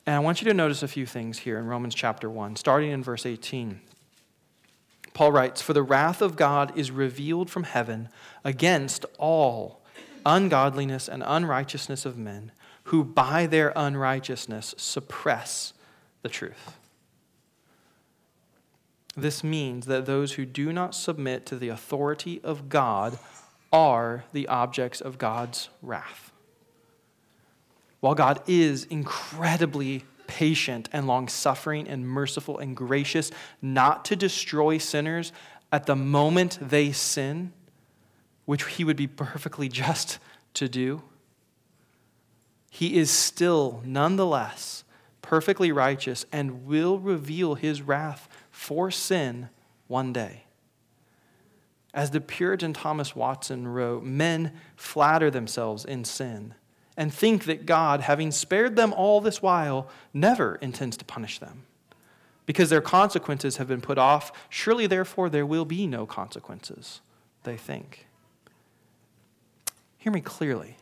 And 0.05 0.15
I 0.17 0.19
want 0.19 0.41
you 0.41 0.49
to 0.49 0.53
notice 0.53 0.83
a 0.83 0.89
few 0.89 1.05
things 1.05 1.39
here 1.39 1.57
in 1.57 1.65
Romans 1.67 1.95
chapter 1.95 2.29
1, 2.29 2.57
starting 2.57 2.91
in 2.91 3.01
verse 3.01 3.25
18. 3.25 3.79
Paul 5.19 5.33
writes, 5.33 5.61
For 5.61 5.73
the 5.73 5.83
wrath 5.83 6.21
of 6.21 6.37
God 6.37 6.77
is 6.77 6.91
revealed 6.91 7.49
from 7.49 7.63
heaven 7.63 8.07
against 8.45 9.05
all 9.17 9.81
ungodliness 10.25 11.09
and 11.09 11.21
unrighteousness 11.25 12.05
of 12.05 12.17
men 12.17 12.53
who 12.83 13.03
by 13.03 13.45
their 13.45 13.73
unrighteousness 13.75 14.75
suppress 14.77 15.73
the 16.21 16.29
truth. 16.29 16.77
This 19.13 19.43
means 19.43 19.87
that 19.87 20.05
those 20.05 20.35
who 20.35 20.45
do 20.45 20.71
not 20.71 20.95
submit 20.95 21.45
to 21.47 21.57
the 21.57 21.67
authority 21.67 22.39
of 22.41 22.69
God 22.69 23.19
are 23.73 24.23
the 24.31 24.47
objects 24.47 25.01
of 25.01 25.17
God's 25.17 25.67
wrath. 25.81 26.31
While 27.99 28.15
God 28.15 28.41
is 28.47 28.85
incredibly 28.85 30.05
patient 30.29 30.87
and 30.93 31.07
long 31.07 31.27
suffering 31.27 31.87
and 31.87 32.07
merciful 32.07 32.59
and 32.59 32.77
gracious, 32.77 33.31
not 33.63 34.05
to 34.05 34.15
destroy 34.15 34.77
sinners 34.77 35.33
at 35.71 35.87
the 35.87 35.95
moment 35.95 36.59
they 36.61 36.91
sin, 36.91 37.51
which 38.45 38.63
he 38.65 38.83
would 38.83 38.95
be 38.95 39.07
perfectly 39.07 39.67
just 39.83 40.19
to 40.53 40.69
do. 40.69 41.01
He 42.69 42.95
is 42.95 43.09
still, 43.09 43.81
nonetheless, 43.83 44.83
perfectly 45.23 45.71
righteous 45.71 46.27
and 46.31 46.67
will 46.67 46.99
reveal 46.99 47.55
his 47.55 47.81
wrath 47.81 48.29
for 48.51 48.91
sin 48.91 49.49
one 49.87 50.13
day. 50.13 50.43
As 51.91 52.11
the 52.11 52.21
Puritan 52.21 52.73
Thomas 52.73 53.15
Watson 53.15 53.67
wrote, 53.67 54.03
men 54.03 54.53
flatter 54.75 55.31
themselves 55.31 55.85
in 55.85 56.05
sin 56.05 56.53
and 56.99 57.13
think 57.13 57.45
that 57.45 57.65
God, 57.65 58.01
having 58.01 58.29
spared 58.29 58.75
them 58.75 58.91
all 58.91 59.21
this 59.21 59.41
while, 59.41 59.87
never 60.13 60.55
intends 60.55 60.97
to 60.97 61.05
punish 61.05 61.39
them. 61.39 61.63
Because 62.45 62.69
their 62.69 62.81
consequences 62.81 63.55
have 63.55 63.69
been 63.69 63.79
put 63.79 63.97
off, 63.97 64.33
surely 64.49 64.85
therefore 64.85 65.29
there 65.29 65.45
will 65.45 65.63
be 65.63 65.87
no 65.87 66.05
consequences, 66.05 66.99
they 67.43 67.55
think. 67.55 68.05
Hear 69.97 70.11
me 70.11 70.19
clearly. 70.19 70.75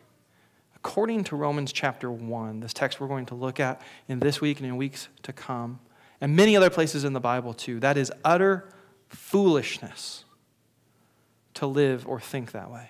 According 0.76 1.24
to 1.26 1.36
Romans 1.36 1.72
chapter 1.72 2.10
1, 2.12 2.62
this 2.62 2.74
text 2.74 3.00
we're 3.00 3.08
going 3.08 3.28
to 3.28 3.36
look 3.36 3.60
at 3.60 3.80
in 4.08 4.18
this 4.18 4.42
week 4.42 4.58
and 4.58 4.66
in 4.66 4.76
weeks 4.76 5.10
to 5.22 5.32
come, 5.32 5.80
and 6.20 6.36
many 6.36 6.58
other 6.58 6.72
places 6.72 7.04
in 7.04 7.14
the 7.14 7.20
Bible 7.20 7.54
too, 7.54 7.80
that 7.82 7.96
is 7.96 8.12
utter 8.26 8.70
foolishness 9.08 10.26
to 11.54 11.68
live 11.68 12.08
or 12.08 12.20
think 12.20 12.54
that 12.54 12.72
way. 12.72 12.90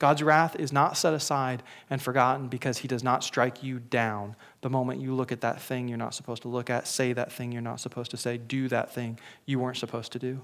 God's 0.00 0.22
wrath 0.22 0.56
is 0.56 0.72
not 0.72 0.96
set 0.96 1.12
aside 1.12 1.62
and 1.90 2.00
forgotten 2.00 2.48
because 2.48 2.78
he 2.78 2.88
does 2.88 3.04
not 3.04 3.22
strike 3.22 3.62
you 3.62 3.78
down 3.78 4.34
the 4.62 4.70
moment 4.70 5.02
you 5.02 5.14
look 5.14 5.30
at 5.30 5.42
that 5.42 5.60
thing 5.60 5.88
you're 5.88 5.98
not 5.98 6.14
supposed 6.14 6.40
to 6.42 6.48
look 6.48 6.70
at, 6.70 6.88
say 6.88 7.12
that 7.12 7.30
thing 7.30 7.52
you're 7.52 7.60
not 7.60 7.80
supposed 7.80 8.10
to 8.12 8.16
say, 8.16 8.38
do 8.38 8.66
that 8.68 8.92
thing 8.92 9.18
you 9.44 9.58
weren't 9.58 9.76
supposed 9.76 10.10
to 10.12 10.18
do. 10.18 10.40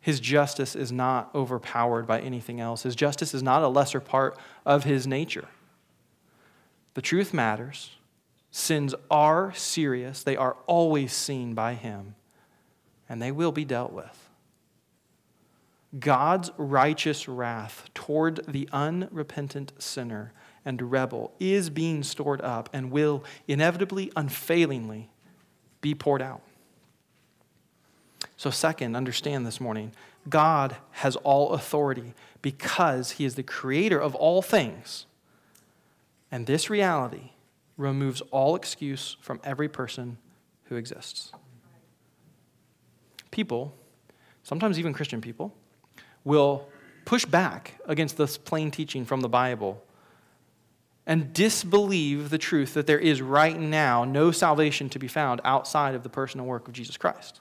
His 0.00 0.18
justice 0.18 0.74
is 0.74 0.90
not 0.90 1.30
overpowered 1.34 2.06
by 2.06 2.20
anything 2.20 2.58
else. 2.58 2.84
His 2.84 2.96
justice 2.96 3.34
is 3.34 3.42
not 3.42 3.62
a 3.62 3.68
lesser 3.68 4.00
part 4.00 4.34
of 4.64 4.84
his 4.84 5.06
nature. 5.06 5.48
The 6.94 7.02
truth 7.02 7.34
matters. 7.34 7.90
Sins 8.50 8.94
are 9.10 9.52
serious, 9.52 10.22
they 10.22 10.38
are 10.38 10.56
always 10.66 11.12
seen 11.12 11.52
by 11.52 11.74
him, 11.74 12.14
and 13.10 13.20
they 13.20 13.30
will 13.30 13.52
be 13.52 13.66
dealt 13.66 13.92
with. 13.92 14.29
God's 15.98 16.50
righteous 16.56 17.26
wrath 17.26 17.90
toward 17.94 18.46
the 18.46 18.68
unrepentant 18.72 19.72
sinner 19.78 20.32
and 20.64 20.90
rebel 20.90 21.32
is 21.40 21.70
being 21.70 22.02
stored 22.02 22.40
up 22.42 22.68
and 22.72 22.90
will 22.92 23.24
inevitably, 23.48 24.12
unfailingly 24.14 25.10
be 25.80 25.94
poured 25.94 26.22
out. 26.22 26.42
So, 28.36 28.50
second, 28.50 28.96
understand 28.96 29.46
this 29.46 29.60
morning 29.60 29.92
God 30.28 30.76
has 30.92 31.16
all 31.16 31.50
authority 31.50 32.14
because 32.42 33.12
he 33.12 33.24
is 33.24 33.34
the 33.34 33.42
creator 33.42 33.98
of 33.98 34.14
all 34.14 34.42
things. 34.42 35.06
And 36.30 36.46
this 36.46 36.70
reality 36.70 37.30
removes 37.76 38.20
all 38.30 38.54
excuse 38.54 39.16
from 39.20 39.40
every 39.42 39.68
person 39.68 40.18
who 40.64 40.76
exists. 40.76 41.32
People, 43.30 43.74
sometimes 44.42 44.78
even 44.78 44.92
Christian 44.92 45.20
people, 45.20 45.54
will 46.24 46.68
push 47.04 47.24
back 47.24 47.80
against 47.86 48.16
this 48.16 48.38
plain 48.38 48.70
teaching 48.70 49.04
from 49.04 49.20
the 49.20 49.28
Bible 49.28 49.82
and 51.06 51.32
disbelieve 51.32 52.30
the 52.30 52.38
truth 52.38 52.74
that 52.74 52.86
there 52.86 52.98
is 52.98 53.20
right 53.20 53.58
now 53.58 54.04
no 54.04 54.30
salvation 54.30 54.88
to 54.90 54.98
be 54.98 55.08
found 55.08 55.40
outside 55.44 55.94
of 55.94 56.02
the 56.02 56.08
person 56.08 56.40
and 56.40 56.48
work 56.48 56.68
of 56.68 56.74
Jesus 56.74 56.96
Christ. 56.96 57.40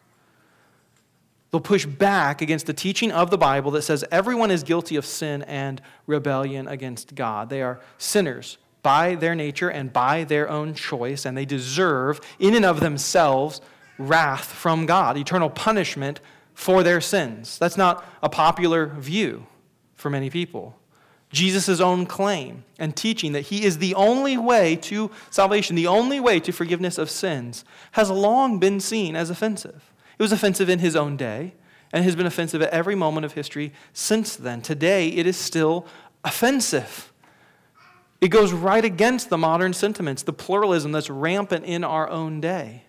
They'll 1.52 1.62
push 1.62 1.86
back 1.86 2.42
against 2.42 2.68
the 2.68 2.74
teaching 2.74 3.12
of 3.12 3.32
the 3.32 3.38
Bible 3.38 3.72
that 3.72 3.82
says 3.82 4.06
everyone 4.12 4.52
is 4.52 4.64
guilty 4.64 4.96
of 4.96 5.06
sin 5.06 5.42
and 5.44 5.82
rebellion 6.06 6.68
against 6.68 7.16
God. 7.16 7.50
They 7.50 7.62
are 7.62 7.80
sinners 7.98 8.58
by 8.82 9.16
their 9.16 9.36
nature 9.36 9.70
and 9.70 9.92
by 9.92 10.24
their 10.24 10.50
own 10.50 10.74
choice, 10.74 11.26
and 11.26 11.36
they 11.38 11.46
deserve, 11.46 12.22
in 12.38 12.56
and 12.56 12.66
of 12.66 12.80
themselves, 12.80 13.62
wrath 13.98 14.46
from 14.46 14.86
God, 14.86 15.18
eternal 15.18 15.50
punishment 15.50 16.22
for 16.60 16.84
their 16.84 17.00
sins. 17.00 17.58
That's 17.58 17.78
not 17.78 18.04
a 18.22 18.28
popular 18.28 18.88
view 18.88 19.48
for 19.96 20.10
many 20.10 20.30
people. 20.30 20.78
Jesus' 21.32 21.80
own 21.80 22.06
claim 22.06 22.66
and 22.78 22.98
teaching 22.98 23.32
that 23.32 23.44
he 23.44 23.64
is 23.64 23.78
the 23.78 23.96
only 23.96 24.38
way 24.38 24.76
to 24.76 25.10
salvation, 25.30 25.78
the 25.78 25.88
only 25.88 26.20
way 26.20 26.38
to 26.42 26.52
forgiveness 26.52 26.98
of 26.98 27.10
sins, 27.10 27.64
has 27.94 28.12
long 28.12 28.60
been 28.60 28.82
seen 28.82 29.16
as 29.16 29.30
offensive. 29.30 29.94
It 30.18 30.22
was 30.22 30.34
offensive 30.34 30.68
in 30.68 30.80
his 30.80 30.98
own 30.98 31.16
day 31.16 31.54
and 31.94 32.04
has 32.04 32.18
been 32.18 32.26
offensive 32.26 32.62
at 32.62 32.72
every 32.72 32.94
moment 32.94 33.26
of 33.26 33.34
history 33.34 33.72
since 33.94 34.36
then. 34.36 34.62
Today, 34.62 35.08
it 35.08 35.26
is 35.26 35.38
still 35.38 35.88
offensive. 36.26 37.14
It 38.20 38.28
goes 38.28 38.52
right 38.52 38.84
against 38.84 39.30
the 39.30 39.38
modern 39.38 39.72
sentiments, 39.72 40.24
the 40.24 40.34
pluralism 40.34 40.92
that's 40.92 41.10
rampant 41.10 41.64
in 41.64 41.86
our 41.86 42.10
own 42.10 42.42
day. 42.42 42.84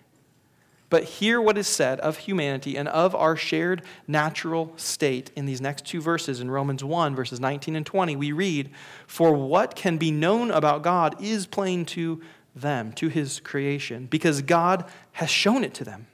But 0.91 1.05
hear 1.05 1.39
what 1.41 1.57
is 1.57 1.67
said 1.67 2.01
of 2.01 2.17
humanity 2.17 2.75
and 2.75 2.89
of 2.89 3.15
our 3.15 3.37
shared 3.37 3.81
natural 4.09 4.73
state 4.75 5.31
in 5.37 5.45
these 5.45 5.61
next 5.61 5.85
two 5.85 6.01
verses 6.01 6.41
in 6.41 6.51
Romans 6.51 6.83
1, 6.83 7.15
verses 7.15 7.39
19 7.39 7.77
and 7.77 7.85
20. 7.85 8.17
We 8.17 8.33
read, 8.33 8.69
For 9.07 9.33
what 9.33 9.73
can 9.73 9.97
be 9.97 10.11
known 10.11 10.51
about 10.51 10.83
God 10.83 11.15
is 11.23 11.47
plain 11.47 11.85
to 11.85 12.21
them, 12.53 12.91
to 12.93 13.07
his 13.07 13.39
creation, 13.39 14.07
because 14.07 14.41
God 14.41 14.83
has 15.13 15.29
shown 15.29 15.63
it 15.63 15.73
to 15.75 15.85
them. 15.85 16.07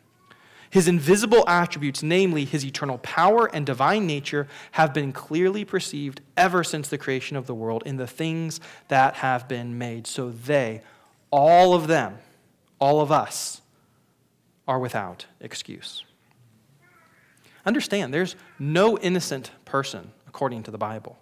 His 0.69 0.87
invisible 0.87 1.43
attributes, 1.47 2.03
namely 2.03 2.45
his 2.45 2.63
eternal 2.63 2.99
power 2.99 3.49
and 3.51 3.65
divine 3.65 4.05
nature, 4.05 4.47
have 4.73 4.93
been 4.93 5.11
clearly 5.11 5.65
perceived 5.65 6.21
ever 6.35 6.63
since 6.63 6.87
the 6.87 6.99
creation 6.99 7.35
of 7.35 7.47
the 7.47 7.55
world 7.55 7.81
in 7.87 7.97
the 7.97 8.05
things 8.05 8.59
that 8.89 9.15
have 9.15 9.47
been 9.47 9.79
made. 9.79 10.05
So 10.05 10.29
they, 10.29 10.83
all 11.31 11.73
of 11.73 11.87
them, 11.87 12.19
all 12.79 13.01
of 13.01 13.11
us, 13.11 13.61
are 14.67 14.79
without 14.79 15.25
excuse. 15.39 16.03
Understand, 17.65 18.13
there's 18.13 18.35
no 18.59 18.97
innocent 18.97 19.51
person 19.65 20.11
according 20.27 20.63
to 20.63 20.71
the 20.71 20.77
Bible. 20.77 21.17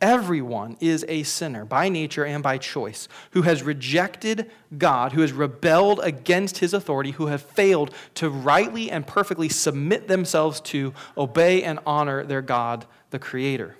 Everyone 0.00 0.76
is 0.78 1.04
a 1.08 1.24
sinner 1.24 1.64
by 1.64 1.88
nature 1.88 2.24
and 2.24 2.40
by 2.40 2.56
choice 2.56 3.08
who 3.32 3.42
has 3.42 3.64
rejected 3.64 4.48
God, 4.76 5.12
who 5.12 5.22
has 5.22 5.32
rebelled 5.32 5.98
against 6.04 6.58
his 6.58 6.72
authority, 6.72 7.10
who 7.12 7.26
have 7.26 7.42
failed 7.42 7.92
to 8.14 8.30
rightly 8.30 8.92
and 8.92 9.04
perfectly 9.04 9.48
submit 9.48 10.06
themselves 10.06 10.60
to, 10.60 10.94
obey, 11.16 11.64
and 11.64 11.80
honor 11.84 12.22
their 12.22 12.42
God, 12.42 12.86
the 13.10 13.18
Creator. 13.18 13.76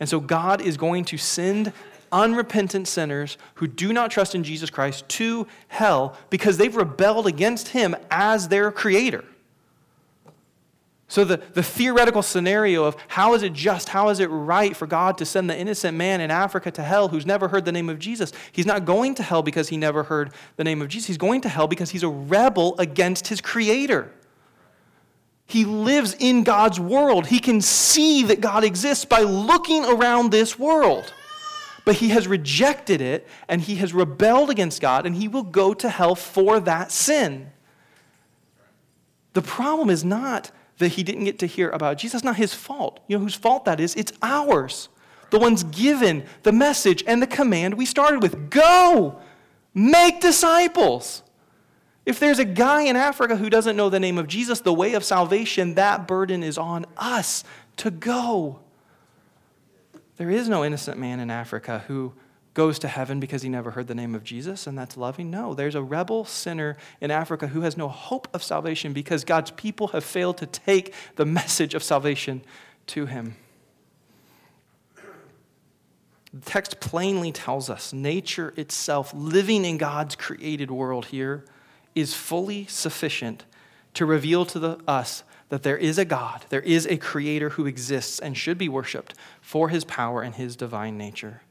And 0.00 0.08
so 0.08 0.20
God 0.20 0.62
is 0.62 0.78
going 0.78 1.04
to 1.06 1.18
send 1.18 1.74
unrepentant 2.12 2.88
sinners 2.88 3.38
who 3.54 3.66
do 3.66 3.92
not 3.92 4.10
trust 4.10 4.34
in 4.34 4.44
Jesus 4.44 4.70
Christ 4.70 5.08
to 5.10 5.46
hell 5.68 6.16
because 6.30 6.56
they've 6.56 6.74
rebelled 6.74 7.26
against 7.26 7.68
him 7.68 7.96
as 8.10 8.48
their 8.48 8.70
creator. 8.70 9.24
So, 11.08 11.24
the, 11.24 11.36
the 11.54 11.62
theoretical 11.62 12.22
scenario 12.22 12.82
of 12.82 12.96
how 13.06 13.34
is 13.34 13.44
it 13.44 13.52
just, 13.52 13.90
how 13.90 14.08
is 14.08 14.18
it 14.18 14.26
right 14.26 14.76
for 14.76 14.88
God 14.88 15.18
to 15.18 15.24
send 15.24 15.48
the 15.48 15.56
innocent 15.56 15.96
man 15.96 16.20
in 16.20 16.32
Africa 16.32 16.72
to 16.72 16.82
hell 16.82 17.08
who's 17.08 17.24
never 17.24 17.46
heard 17.46 17.64
the 17.64 17.70
name 17.70 17.88
of 17.88 18.00
Jesus? 18.00 18.32
He's 18.50 18.66
not 18.66 18.84
going 18.84 19.14
to 19.16 19.22
hell 19.22 19.42
because 19.42 19.68
he 19.68 19.76
never 19.76 20.02
heard 20.02 20.32
the 20.56 20.64
name 20.64 20.82
of 20.82 20.88
Jesus. 20.88 21.06
He's 21.06 21.18
going 21.18 21.42
to 21.42 21.48
hell 21.48 21.68
because 21.68 21.90
he's 21.90 22.02
a 22.02 22.08
rebel 22.08 22.74
against 22.78 23.28
his 23.28 23.40
creator. 23.40 24.10
He 25.46 25.64
lives 25.64 26.16
in 26.18 26.42
God's 26.42 26.80
world. 26.80 27.28
He 27.28 27.38
can 27.38 27.60
see 27.60 28.24
that 28.24 28.40
God 28.40 28.64
exists 28.64 29.04
by 29.04 29.20
looking 29.20 29.84
around 29.84 30.32
this 30.32 30.58
world 30.58 31.12
but 31.86 31.94
he 31.94 32.08
has 32.08 32.26
rejected 32.26 33.00
it 33.00 33.28
and 33.48 33.62
he 33.62 33.76
has 33.76 33.94
rebelled 33.94 34.50
against 34.50 34.80
God 34.82 35.06
and 35.06 35.14
he 35.14 35.28
will 35.28 35.44
go 35.44 35.72
to 35.72 35.88
hell 35.88 36.16
for 36.16 36.58
that 36.60 36.90
sin. 36.90 37.52
The 39.34 39.40
problem 39.40 39.88
is 39.88 40.04
not 40.04 40.50
that 40.78 40.88
he 40.88 41.04
didn't 41.04 41.24
get 41.24 41.38
to 41.38 41.46
hear 41.46 41.70
about 41.70 41.96
Jesus. 41.96 42.24
Not 42.24 42.36
his 42.36 42.52
fault. 42.52 42.98
You 43.06 43.16
know 43.16 43.22
whose 43.22 43.36
fault 43.36 43.66
that 43.66 43.78
is? 43.78 43.94
It's 43.94 44.12
ours. 44.20 44.88
The 45.30 45.38
ones 45.38 45.62
given 45.62 46.26
the 46.42 46.50
message 46.50 47.04
and 47.06 47.22
the 47.22 47.26
command 47.26 47.74
we 47.74 47.86
started 47.86 48.20
with 48.20 48.50
go, 48.50 49.20
make 49.72 50.20
disciples. 50.20 51.22
If 52.04 52.18
there's 52.18 52.40
a 52.40 52.44
guy 52.44 52.82
in 52.82 52.96
Africa 52.96 53.36
who 53.36 53.48
doesn't 53.48 53.76
know 53.76 53.90
the 53.90 54.00
name 54.00 54.18
of 54.18 54.26
Jesus, 54.26 54.58
the 54.58 54.74
way 54.74 54.94
of 54.94 55.04
salvation, 55.04 55.74
that 55.74 56.08
burden 56.08 56.42
is 56.42 56.58
on 56.58 56.84
us 56.96 57.44
to 57.76 57.92
go. 57.92 58.58
There 60.16 60.30
is 60.30 60.48
no 60.48 60.64
innocent 60.64 60.98
man 60.98 61.20
in 61.20 61.30
Africa 61.30 61.84
who 61.88 62.14
goes 62.54 62.78
to 62.78 62.88
heaven 62.88 63.20
because 63.20 63.42
he 63.42 63.50
never 63.50 63.72
heard 63.72 63.86
the 63.86 63.94
name 63.94 64.14
of 64.14 64.24
Jesus 64.24 64.66
and 64.66 64.78
that's 64.78 64.96
loving. 64.96 65.30
No, 65.30 65.52
there's 65.52 65.74
a 65.74 65.82
rebel 65.82 66.24
sinner 66.24 66.78
in 67.02 67.10
Africa 67.10 67.48
who 67.48 67.60
has 67.60 67.76
no 67.76 67.88
hope 67.88 68.28
of 68.32 68.42
salvation 68.42 68.94
because 68.94 69.24
God's 69.24 69.50
people 69.50 69.88
have 69.88 70.04
failed 70.04 70.38
to 70.38 70.46
take 70.46 70.94
the 71.16 71.26
message 71.26 71.74
of 71.74 71.82
salvation 71.82 72.40
to 72.86 73.04
him. 73.04 73.36
The 76.32 76.50
text 76.50 76.80
plainly 76.80 77.30
tells 77.30 77.68
us 77.68 77.92
nature 77.92 78.54
itself, 78.56 79.12
living 79.14 79.66
in 79.66 79.76
God's 79.76 80.16
created 80.16 80.70
world 80.70 81.06
here, 81.06 81.44
is 81.94 82.14
fully 82.14 82.66
sufficient 82.66 83.44
to 83.94 84.06
reveal 84.06 84.44
to 84.46 84.58
the, 84.58 84.78
us 84.86 85.24
that 85.48 85.62
there 85.62 85.76
is 85.76 85.98
a 85.98 86.04
God, 86.04 86.44
there 86.48 86.60
is 86.60 86.86
a 86.86 86.96
creator 86.96 87.50
who 87.50 87.66
exists 87.66 88.18
and 88.18 88.36
should 88.36 88.58
be 88.58 88.68
worshiped 88.68 89.14
for 89.40 89.68
his 89.68 89.84
power 89.84 90.22
and 90.22 90.34
his 90.34 90.56
divine 90.56 90.98
nature. 90.98 91.42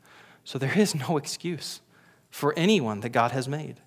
So 0.43 0.59
there 0.59 0.77
is 0.77 0.93
no 0.93 1.17
excuse 1.17 1.81
for 2.29 2.53
anyone 2.57 2.99
that 2.99 3.09
God 3.09 3.31
has 3.31 3.47
made. 3.47 3.79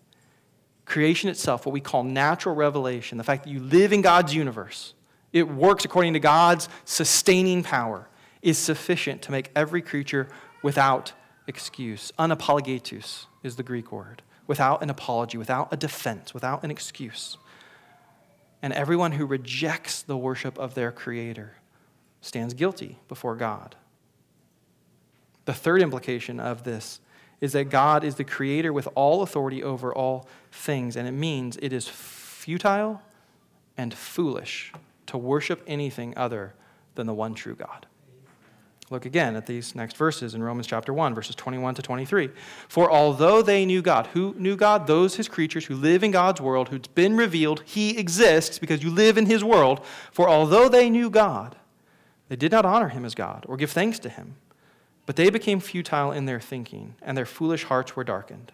Creation 0.87 1.29
itself, 1.29 1.67
what 1.67 1.73
we 1.73 1.81
call 1.81 2.03
natural 2.03 2.55
revelation, 2.55 3.19
the 3.19 3.25
fact 3.25 3.45
that 3.45 3.51
you 3.51 3.61
live 3.61 3.93
in 3.93 4.01
God's 4.01 4.35
universe, 4.35 4.95
it 5.33 5.47
works 5.47 5.85
according 5.85 6.15
to 6.15 6.21
God's 6.21 6.69
sustaining 6.87 7.63
power, 7.63 8.09
is 8.41 8.57
sufficient 8.57 9.21
to 9.23 9.31
make 9.31 9.51
every 9.55 9.83
creature 9.83 10.29
without 10.63 11.13
excuse. 11.47 12.13
Anapologetos 12.19 13.27
is 13.43 13.57
the 13.57 13.63
Greek 13.63 13.93
word. 13.93 14.23
Without 14.47 14.83
an 14.83 14.89
apology, 14.89 15.37
without 15.37 15.69
a 15.71 15.77
defense, 15.77 16.33
without 16.33 16.65
an 16.65 16.71
excuse. 16.71 17.37
And 18.63 18.73
everyone 18.73 19.13
who 19.13 19.27
rejects 19.27 20.03
the 20.03 20.17
worship 20.17 20.59
of 20.59 20.75
their 20.75 20.91
Creator 20.91 21.55
stands 22.21 22.55
guilty 22.55 22.99
before 23.09 23.37
God. 23.37 23.77
The 25.45 25.55
third 25.55 25.81
implication 25.81 26.41
of 26.41 26.65
this 26.65 27.01
is 27.41 27.53
that 27.53 27.71
God 27.71 28.05
is 28.05 28.17
the 28.17 28.25
Creator 28.25 28.73
with 28.73 28.89
all 28.95 29.23
authority 29.23 29.63
over 29.63 29.95
all 29.95 30.29
things, 30.51 30.97
and 30.97 31.07
it 31.07 31.13
means 31.13 31.57
it 31.63 31.73
is 31.73 31.89
futile 31.89 33.03
and 33.77 33.95
foolish 33.95 34.73
to 35.07 35.17
worship 35.17 35.63
anything 35.67 36.13
other 36.17 36.55
than 36.97 37.07
the 37.07 37.15
one 37.15 37.35
true 37.35 37.55
God. 37.55 37.87
Look 38.91 39.05
again 39.05 39.37
at 39.37 39.47
these 39.47 39.75
next 39.75 39.99
verses 39.99 40.35
in 40.35 40.43
Romans 40.43 40.67
chapter 40.67 40.95
1, 40.95 41.15
verses 41.15 41.35
21 41.35 41.75
to 41.75 41.83
23. 41.83 42.31
For 42.69 42.91
although 42.91 43.43
they 43.43 43.67
knew 43.67 43.83
God, 43.83 44.07
who 44.09 44.35
knew 44.39 44.57
God? 44.57 44.87
Those 44.87 45.17
his 45.17 45.29
creatures 45.29 45.67
who 45.67 45.75
live 45.75 46.03
in 46.03 46.11
God's 46.11 46.41
world, 46.41 46.71
who's 46.71 46.87
been 46.87 47.15
revealed, 47.15 47.63
he 47.67 47.99
exists 47.99 48.59
because 48.59 48.83
you 48.83 48.91
live 48.91 49.19
in 49.19 49.27
his 49.27 49.45
world. 49.45 49.85
For 50.11 50.27
although 50.27 50.71
they 50.71 50.89
knew 50.89 51.11
God, 51.11 51.57
they 52.29 52.37
did 52.37 52.51
not 52.51 52.65
honor 52.65 52.89
him 52.89 53.05
as 53.05 53.15
God 53.15 53.45
or 53.47 53.59
give 53.59 53.71
thanks 53.71 53.99
to 54.01 54.09
him, 54.09 54.37
but 55.05 55.17
they 55.17 55.29
became 55.29 55.61
futile 55.61 56.13
in 56.13 56.25
their 56.25 56.41
thinking, 56.41 56.95
and 57.03 57.17
their 57.17 57.27
foolish 57.27 57.65
hearts 57.65 57.95
were 57.95 58.05
darkened. 58.05 58.53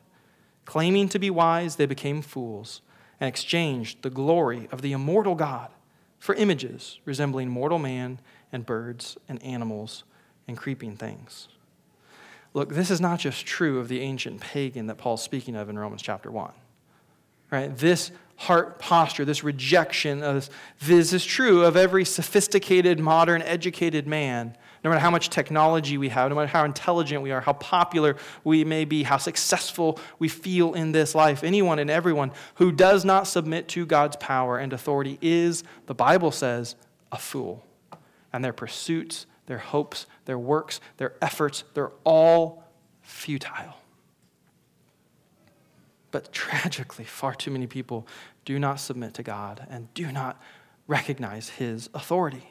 Claiming 0.64 1.08
to 1.10 1.18
be 1.20 1.30
wise, 1.30 1.76
they 1.76 1.86
became 1.86 2.22
fools 2.22 2.80
and 3.20 3.28
exchanged 3.28 4.02
the 4.02 4.10
glory 4.10 4.68
of 4.72 4.82
the 4.82 4.92
immortal 4.92 5.36
God 5.36 5.70
for 6.18 6.34
images 6.34 6.98
resembling 7.04 7.48
mortal 7.48 7.78
man 7.78 8.18
and 8.50 8.66
birds 8.66 9.16
and 9.28 9.40
animals 9.42 10.02
and 10.46 10.56
creeping 10.56 10.96
things. 10.96 11.48
Look, 12.52 12.72
this 12.72 12.90
is 12.90 13.00
not 13.00 13.18
just 13.18 13.44
true 13.44 13.80
of 13.80 13.88
the 13.88 14.00
ancient 14.00 14.40
pagan 14.40 14.86
that 14.86 14.96
Paul's 14.96 15.22
speaking 15.22 15.56
of 15.56 15.68
in 15.68 15.78
Romans 15.78 16.02
chapter 16.02 16.30
1. 16.30 16.52
Right? 17.50 17.76
This 17.76 18.12
heart 18.36 18.78
posture, 18.78 19.24
this 19.24 19.44
rejection 19.44 20.22
of 20.22 20.34
this, 20.34 20.50
this 20.80 21.12
is 21.12 21.24
true 21.24 21.64
of 21.64 21.76
every 21.76 22.04
sophisticated, 22.04 22.98
modern, 23.00 23.42
educated 23.42 24.06
man. 24.06 24.56
No 24.82 24.90
matter 24.90 25.00
how 25.00 25.10
much 25.10 25.30
technology 25.30 25.96
we 25.98 26.10
have, 26.10 26.28
no 26.28 26.36
matter 26.36 26.48
how 26.48 26.64
intelligent 26.64 27.22
we 27.22 27.32
are, 27.32 27.40
how 27.40 27.54
popular 27.54 28.16
we 28.44 28.64
may 28.64 28.84
be, 28.84 29.02
how 29.02 29.16
successful 29.16 29.98
we 30.18 30.28
feel 30.28 30.74
in 30.74 30.92
this 30.92 31.14
life, 31.14 31.42
anyone 31.42 31.78
and 31.78 31.90
everyone 31.90 32.32
who 32.56 32.70
does 32.70 33.04
not 33.04 33.26
submit 33.26 33.66
to 33.68 33.86
God's 33.86 34.16
power 34.16 34.58
and 34.58 34.72
authority 34.72 35.18
is, 35.22 35.64
the 35.86 35.94
Bible 35.94 36.30
says, 36.30 36.76
a 37.10 37.18
fool. 37.18 37.64
And 38.32 38.44
their 38.44 38.52
pursuits 38.52 39.26
their 39.46 39.58
hopes, 39.58 40.06
their 40.24 40.38
works, 40.38 40.80
their 40.96 41.14
efforts, 41.20 41.64
they're 41.74 41.92
all 42.04 42.64
futile. 43.02 43.76
But 46.10 46.32
tragically, 46.32 47.04
far 47.04 47.34
too 47.34 47.50
many 47.50 47.66
people 47.66 48.06
do 48.44 48.58
not 48.58 48.76
submit 48.76 49.14
to 49.14 49.22
God 49.22 49.66
and 49.68 49.92
do 49.94 50.12
not 50.12 50.40
recognize 50.86 51.50
His 51.50 51.88
authority. 51.94 52.48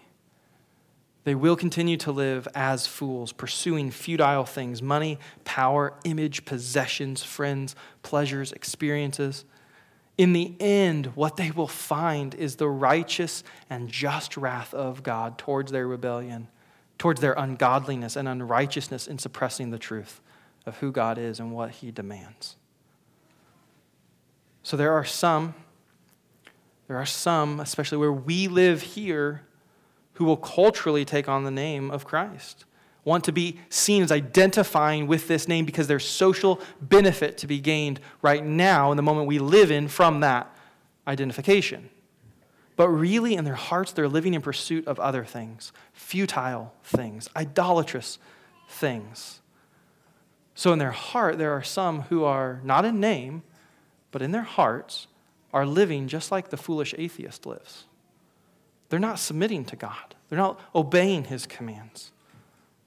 They 1.23 1.35
will 1.35 1.55
continue 1.55 1.95
to 1.97 2.11
live 2.11 2.47
as 2.53 2.85
fools, 2.85 3.31
pursuing 3.31 3.91
futile 3.91 4.43
things 4.43 4.81
money, 4.81 5.17
power, 5.45 5.93
image, 6.03 6.43
possessions, 6.43 7.23
friends, 7.23 7.75
pleasures, 8.01 8.51
experiences. 8.51 9.45
In 10.17 10.33
the 10.33 10.55
end, 10.59 11.07
what 11.15 11.37
they 11.37 11.49
will 11.49 11.67
find 11.67 12.35
is 12.35 12.57
the 12.57 12.69
righteous 12.69 13.43
and 13.69 13.89
just 13.89 14.35
wrath 14.35 14.73
of 14.73 15.01
God 15.01 15.37
towards 15.37 15.71
their 15.71 15.87
rebellion 15.87 16.49
towards 17.03 17.19
their 17.19 17.33
ungodliness 17.33 18.15
and 18.15 18.29
unrighteousness 18.29 19.07
in 19.07 19.19
suppressing 19.19 19.71
the 19.71 19.77
truth 19.77 20.21
of 20.65 20.77
who 20.77 20.89
God 20.89 21.17
is 21.17 21.37
and 21.37 21.51
what 21.51 21.69
He 21.71 21.91
demands. 21.91 22.55
So 24.63 24.77
there 24.77 24.93
are 24.93 25.03
some, 25.03 25.53
there 26.87 26.95
are 26.95 27.05
some, 27.05 27.59
especially 27.59 27.97
where 27.97 28.13
we 28.13 28.47
live 28.47 28.81
here, 28.81 29.41
who 30.13 30.23
will 30.23 30.37
culturally 30.37 31.03
take 31.03 31.27
on 31.27 31.43
the 31.43 31.51
name 31.51 31.91
of 31.91 32.05
Christ. 32.05 32.63
Want 33.03 33.25
to 33.25 33.33
be 33.33 33.59
seen 33.67 34.01
as 34.01 34.09
identifying 34.09 35.05
with 35.05 35.27
this 35.27 35.45
name 35.45 35.65
because 35.65 35.87
there's 35.87 36.07
social 36.07 36.61
benefit 36.79 37.37
to 37.39 37.47
be 37.47 37.59
gained 37.59 37.99
right 38.21 38.45
now 38.45 38.91
in 38.91 38.95
the 38.95 39.03
moment 39.03 39.27
we 39.27 39.39
live 39.39 39.71
in 39.71 39.89
from 39.89 40.21
that 40.21 40.55
identification. 41.05 41.89
But 42.75 42.89
really, 42.89 43.35
in 43.35 43.45
their 43.45 43.53
hearts, 43.55 43.91
they're 43.91 44.07
living 44.07 44.33
in 44.33 44.41
pursuit 44.41 44.87
of 44.87 44.99
other 44.99 45.23
things 45.23 45.71
futile 45.93 46.73
things, 46.83 47.29
idolatrous 47.35 48.17
things. 48.67 49.41
So, 50.55 50.73
in 50.73 50.79
their 50.79 50.91
heart, 50.91 51.37
there 51.37 51.51
are 51.51 51.63
some 51.63 52.03
who 52.03 52.23
are 52.23 52.61
not 52.63 52.85
in 52.85 52.99
name, 52.99 53.43
but 54.11 54.21
in 54.21 54.31
their 54.31 54.41
hearts 54.41 55.07
are 55.51 55.65
living 55.65 56.07
just 56.07 56.31
like 56.31 56.49
the 56.49 56.57
foolish 56.57 56.95
atheist 56.97 57.45
lives. 57.45 57.85
They're 58.89 58.99
not 58.99 59.19
submitting 59.19 59.65
to 59.65 59.75
God, 59.75 60.15
they're 60.29 60.39
not 60.39 60.59
obeying 60.73 61.25
his 61.25 61.45
commands. 61.45 62.12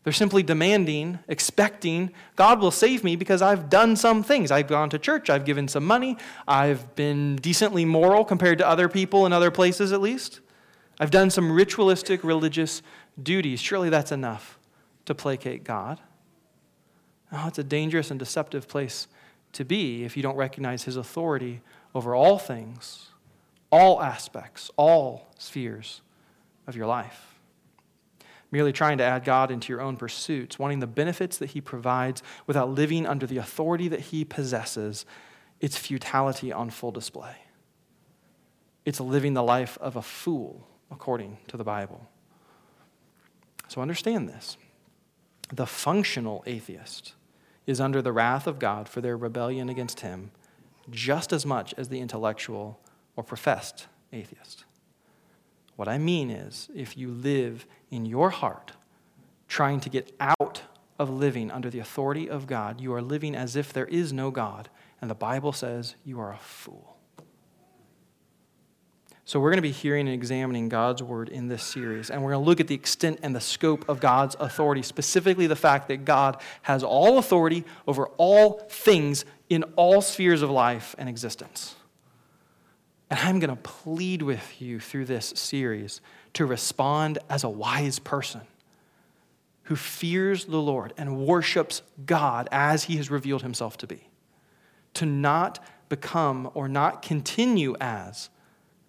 They're 0.06 0.12
simply 0.12 0.44
demanding, 0.44 1.18
expecting, 1.26 2.12
God 2.36 2.60
will 2.60 2.70
save 2.70 3.02
me 3.02 3.16
because 3.16 3.42
I've 3.42 3.68
done 3.68 3.96
some 3.96 4.22
things. 4.22 4.52
I've 4.52 4.68
gone 4.68 4.88
to 4.90 5.00
church, 5.00 5.28
I've 5.28 5.44
given 5.44 5.66
some 5.66 5.84
money, 5.84 6.16
I've 6.46 6.94
been 6.94 7.34
decently 7.34 7.84
moral 7.84 8.24
compared 8.24 8.58
to 8.58 8.68
other 8.68 8.88
people 8.88 9.26
in 9.26 9.32
other 9.32 9.50
places 9.50 9.90
at 9.90 10.00
least. 10.00 10.38
I've 11.00 11.10
done 11.10 11.28
some 11.30 11.50
ritualistic 11.50 12.22
religious 12.22 12.82
duties. 13.20 13.60
Surely 13.60 13.90
that's 13.90 14.12
enough 14.12 14.60
to 15.06 15.14
placate 15.16 15.64
God. 15.64 15.98
Oh, 17.32 17.48
it's 17.48 17.58
a 17.58 17.64
dangerous 17.64 18.08
and 18.08 18.20
deceptive 18.20 18.68
place 18.68 19.08
to 19.54 19.64
be 19.64 20.04
if 20.04 20.16
you 20.16 20.22
don't 20.22 20.36
recognize 20.36 20.84
his 20.84 20.94
authority 20.94 21.62
over 21.96 22.14
all 22.14 22.38
things, 22.38 23.08
all 23.72 24.00
aspects, 24.00 24.70
all 24.76 25.26
spheres 25.36 26.00
of 26.68 26.76
your 26.76 26.86
life 26.86 27.35
merely 28.56 28.72
trying 28.72 28.96
to 28.96 29.04
add 29.04 29.22
God 29.22 29.50
into 29.50 29.70
your 29.70 29.82
own 29.82 29.98
pursuits, 29.98 30.58
wanting 30.58 30.80
the 30.80 30.86
benefits 30.86 31.36
that 31.36 31.50
He 31.50 31.60
provides 31.60 32.22
without 32.46 32.70
living 32.70 33.04
under 33.04 33.26
the 33.26 33.36
authority 33.36 33.86
that 33.88 34.00
He 34.00 34.24
possesses, 34.24 35.04
it's 35.60 35.76
futility 35.76 36.50
on 36.50 36.70
full 36.70 36.90
display. 36.90 37.36
It's 38.86 38.98
living 38.98 39.34
the 39.34 39.42
life 39.42 39.76
of 39.78 39.94
a 39.94 40.00
fool, 40.00 40.66
according 40.90 41.36
to 41.48 41.58
the 41.58 41.64
Bible. 41.64 42.08
So 43.68 43.82
understand 43.82 44.26
this. 44.26 44.56
The 45.52 45.66
functional 45.66 46.42
atheist 46.46 47.12
is 47.66 47.78
under 47.78 48.00
the 48.00 48.12
wrath 48.12 48.46
of 48.46 48.58
God 48.58 48.88
for 48.88 49.02
their 49.02 49.18
rebellion 49.18 49.68
against 49.68 50.00
Him 50.00 50.30
just 50.88 51.30
as 51.30 51.44
much 51.44 51.74
as 51.76 51.90
the 51.90 52.00
intellectual 52.00 52.80
or 53.16 53.22
professed 53.22 53.86
atheist. 54.14 54.64
What 55.76 55.88
I 55.88 55.98
mean 55.98 56.30
is, 56.30 56.68
if 56.74 56.96
you 56.96 57.10
live 57.10 57.66
in 57.90 58.06
your 58.06 58.30
heart 58.30 58.72
trying 59.46 59.80
to 59.80 59.90
get 59.90 60.12
out 60.18 60.62
of 60.98 61.10
living 61.10 61.50
under 61.50 61.70
the 61.70 61.78
authority 61.78 62.28
of 62.28 62.46
God, 62.46 62.80
you 62.80 62.94
are 62.94 63.02
living 63.02 63.34
as 63.34 63.54
if 63.54 63.72
there 63.72 63.86
is 63.86 64.12
no 64.12 64.30
God. 64.30 64.70
And 65.00 65.10
the 65.10 65.14
Bible 65.14 65.52
says 65.52 65.94
you 66.04 66.18
are 66.18 66.32
a 66.32 66.38
fool. 66.38 66.96
So, 69.26 69.40
we're 69.40 69.50
going 69.50 69.58
to 69.58 69.62
be 69.62 69.72
hearing 69.72 70.06
and 70.06 70.14
examining 70.14 70.68
God's 70.68 71.02
word 71.02 71.28
in 71.28 71.48
this 71.48 71.64
series, 71.64 72.10
and 72.10 72.22
we're 72.22 72.30
going 72.30 72.44
to 72.44 72.48
look 72.48 72.60
at 72.60 72.68
the 72.68 72.76
extent 72.76 73.18
and 73.24 73.34
the 73.34 73.40
scope 73.40 73.88
of 73.88 73.98
God's 73.98 74.36
authority, 74.38 74.82
specifically 74.82 75.48
the 75.48 75.56
fact 75.56 75.88
that 75.88 76.04
God 76.04 76.40
has 76.62 76.84
all 76.84 77.18
authority 77.18 77.64
over 77.88 78.06
all 78.18 78.60
things 78.70 79.24
in 79.50 79.64
all 79.74 80.00
spheres 80.00 80.42
of 80.42 80.50
life 80.50 80.94
and 80.96 81.08
existence. 81.08 81.74
And 83.10 83.20
I'm 83.20 83.38
going 83.38 83.50
to 83.50 83.62
plead 83.62 84.22
with 84.22 84.60
you 84.60 84.80
through 84.80 85.04
this 85.04 85.32
series 85.36 86.00
to 86.34 86.44
respond 86.44 87.18
as 87.28 87.44
a 87.44 87.48
wise 87.48 87.98
person 87.98 88.42
who 89.64 89.76
fears 89.76 90.44
the 90.44 90.60
Lord 90.60 90.92
and 90.96 91.18
worships 91.18 91.82
God 92.04 92.48
as 92.52 92.84
he 92.84 92.96
has 92.96 93.10
revealed 93.10 93.42
himself 93.42 93.76
to 93.78 93.86
be. 93.86 94.08
To 94.94 95.06
not 95.06 95.64
become 95.88 96.50
or 96.54 96.68
not 96.68 97.02
continue 97.02 97.76
as 97.80 98.30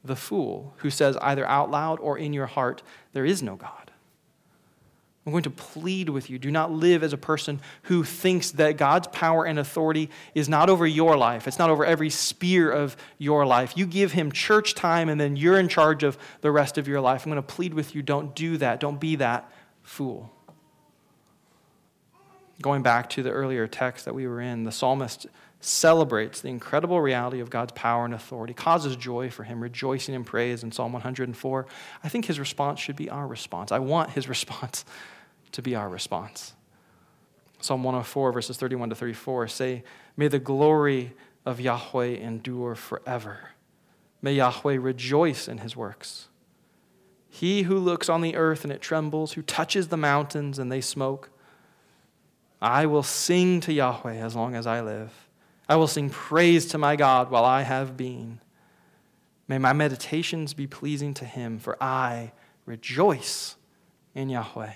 the 0.03 0.15
fool 0.15 0.73
who 0.77 0.89
says 0.89 1.17
either 1.21 1.45
out 1.45 1.69
loud 1.69 1.99
or 1.99 2.17
in 2.17 2.33
your 2.33 2.45
heart, 2.45 2.81
there 3.13 3.25
is 3.25 3.43
no 3.43 3.55
God. 3.55 3.86
I'm 5.27 5.31
going 5.31 5.43
to 5.43 5.49
plead 5.49 6.07
with 6.07 6.29
you. 6.29 6.39
Do 6.39 6.49
not 6.51 6.71
live 6.71 7.03
as 7.03 7.11
a 7.11 7.17
person 7.17 7.59
who 7.83 8.05
thinks 8.05 8.51
that 8.51 8.77
God's 8.77 9.07
power 9.07 9.43
and 9.43 9.59
authority 9.59 10.09
is 10.33 10.47
not 10.47 10.69
over 10.69 10.87
your 10.87 11.17
life. 11.17 11.49
It's 11.49 11.59
not 11.59 11.69
over 11.69 11.85
every 11.85 12.09
sphere 12.09 12.71
of 12.71 12.95
your 13.17 13.45
life. 13.45 13.73
You 13.75 13.85
give 13.87 14.13
him 14.13 14.31
church 14.31 14.73
time 14.73 15.09
and 15.09 15.19
then 15.19 15.35
you're 15.35 15.59
in 15.59 15.67
charge 15.67 16.03
of 16.03 16.17
the 16.39 16.49
rest 16.49 16.77
of 16.77 16.87
your 16.87 17.01
life. 17.01 17.25
I'm 17.25 17.31
going 17.33 17.43
to 17.43 17.55
plead 17.55 17.73
with 17.73 17.93
you. 17.93 18.01
Don't 18.01 18.33
do 18.35 18.55
that. 18.59 18.79
Don't 18.79 19.01
be 19.01 19.17
that 19.17 19.51
fool. 19.83 20.31
Going 22.61 22.81
back 22.81 23.09
to 23.09 23.21
the 23.21 23.31
earlier 23.31 23.67
text 23.67 24.05
that 24.05 24.15
we 24.15 24.27
were 24.27 24.39
in, 24.39 24.63
the 24.63 24.71
psalmist 24.71 25.27
celebrates 25.59 26.39
the 26.39 26.47
incredible 26.47 27.01
reality 27.01 27.41
of 27.41 27.49
God's 27.49 27.73
power 27.73 28.05
and 28.05 28.13
authority, 28.13 28.53
causes 28.53 28.95
joy 28.95 29.29
for 29.29 29.43
him, 29.43 29.61
rejoicing 29.61 30.15
in 30.15 30.23
praise 30.23 30.63
in 30.63 30.71
Psalm 30.71 30.93
104. 30.93 31.65
I 32.01 32.07
think 32.07 32.25
his 32.25 32.39
response 32.39 32.79
should 32.79 32.95
be 32.95 33.09
our 33.09 33.27
response. 33.27 33.73
I 33.73 33.79
want 33.79 34.11
his 34.11 34.29
response 34.29 34.85
to 35.51 35.61
be 35.61 35.75
our 35.75 35.89
response. 35.89 36.53
Psalm 37.59 37.83
104, 37.83 38.31
verses 38.31 38.57
31 38.57 38.89
to 38.89 38.95
34 38.95 39.47
say, 39.47 39.83
May 40.15 40.27
the 40.27 40.39
glory 40.39 41.13
of 41.45 41.59
Yahweh 41.59 42.17
endure 42.17 42.75
forever. 42.75 43.51
May 44.21 44.33
Yahweh 44.33 44.77
rejoice 44.79 45.47
in 45.47 45.59
his 45.59 45.75
works. 45.75 46.27
He 47.29 47.63
who 47.63 47.77
looks 47.77 48.09
on 48.09 48.21
the 48.21 48.35
earth 48.35 48.63
and 48.63 48.73
it 48.73 48.81
trembles, 48.81 49.33
who 49.33 49.41
touches 49.41 49.87
the 49.87 49.97
mountains 49.97 50.59
and 50.59 50.71
they 50.71 50.81
smoke, 50.81 51.29
I 52.61 52.85
will 52.85 53.03
sing 53.03 53.59
to 53.61 53.73
Yahweh 53.73 54.15
as 54.15 54.35
long 54.35 54.55
as 54.55 54.65
I 54.65 54.81
live. 54.81 55.11
I 55.69 55.75
will 55.75 55.87
sing 55.87 56.09
praise 56.09 56.65
to 56.67 56.77
my 56.77 56.95
God 56.95 57.29
while 57.29 57.45
I 57.45 57.61
have 57.61 57.97
been. 57.97 58.39
May 59.47 59.57
my 59.57 59.73
meditations 59.73 60.53
be 60.53 60.67
pleasing 60.67 61.13
to 61.15 61.25
him, 61.25 61.59
for 61.59 61.81
I 61.81 62.31
rejoice 62.65 63.55
in 64.15 64.29
Yahweh. 64.29 64.73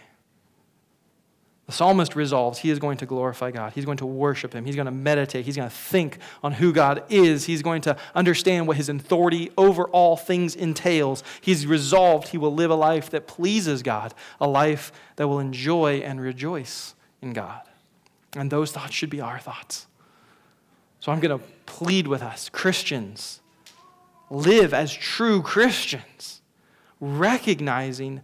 The 1.72 1.78
psalmist 1.78 2.18
resolves 2.18 2.60
he 2.60 2.70
is 2.70 2.80
going 2.80 2.98
to 2.98 3.06
glorify 3.06 3.50
God. 3.50 3.72
He's 3.72 3.86
going 3.86 3.96
to 4.00 4.06
worship 4.06 4.54
him. 4.54 4.66
He's 4.66 4.76
going 4.76 4.88
to 4.88 4.92
meditate. 4.92 5.46
He's 5.46 5.56
going 5.56 5.70
to 5.70 5.74
think 5.74 6.18
on 6.44 6.52
who 6.52 6.74
God 6.74 7.06
is. 7.08 7.46
He's 7.46 7.62
going 7.62 7.82
to 7.84 7.96
understand 8.14 8.68
what 8.68 8.76
his 8.76 8.90
authority 8.90 9.52
over 9.58 9.86
all 9.86 10.18
things 10.18 10.54
entails. 10.54 11.24
He's 11.40 11.66
resolved 11.66 12.28
he 12.28 12.38
will 12.38 12.54
live 12.54 12.72
a 12.72 12.76
life 12.76 13.10
that 13.12 13.26
pleases 13.26 13.84
God, 13.84 14.14
a 14.42 14.50
life 14.50 14.92
that 15.16 15.30
will 15.30 15.40
enjoy 15.40 16.00
and 16.00 16.20
rejoice 16.20 16.94
in 17.22 17.32
God. 17.32 17.62
And 18.36 18.52
those 18.52 18.74
thoughts 18.74 18.94
should 18.94 19.10
be 19.10 19.22
our 19.22 19.40
thoughts. 19.40 19.88
So 21.00 21.14
I'm 21.14 21.22
going 21.22 21.40
to 21.40 21.46
plead 21.68 22.06
with 22.06 22.22
us, 22.22 22.50
Christians, 22.50 23.40
live 24.30 24.74
as 24.74 24.92
true 24.92 25.42
Christians, 25.42 26.42
recognizing 27.00 28.20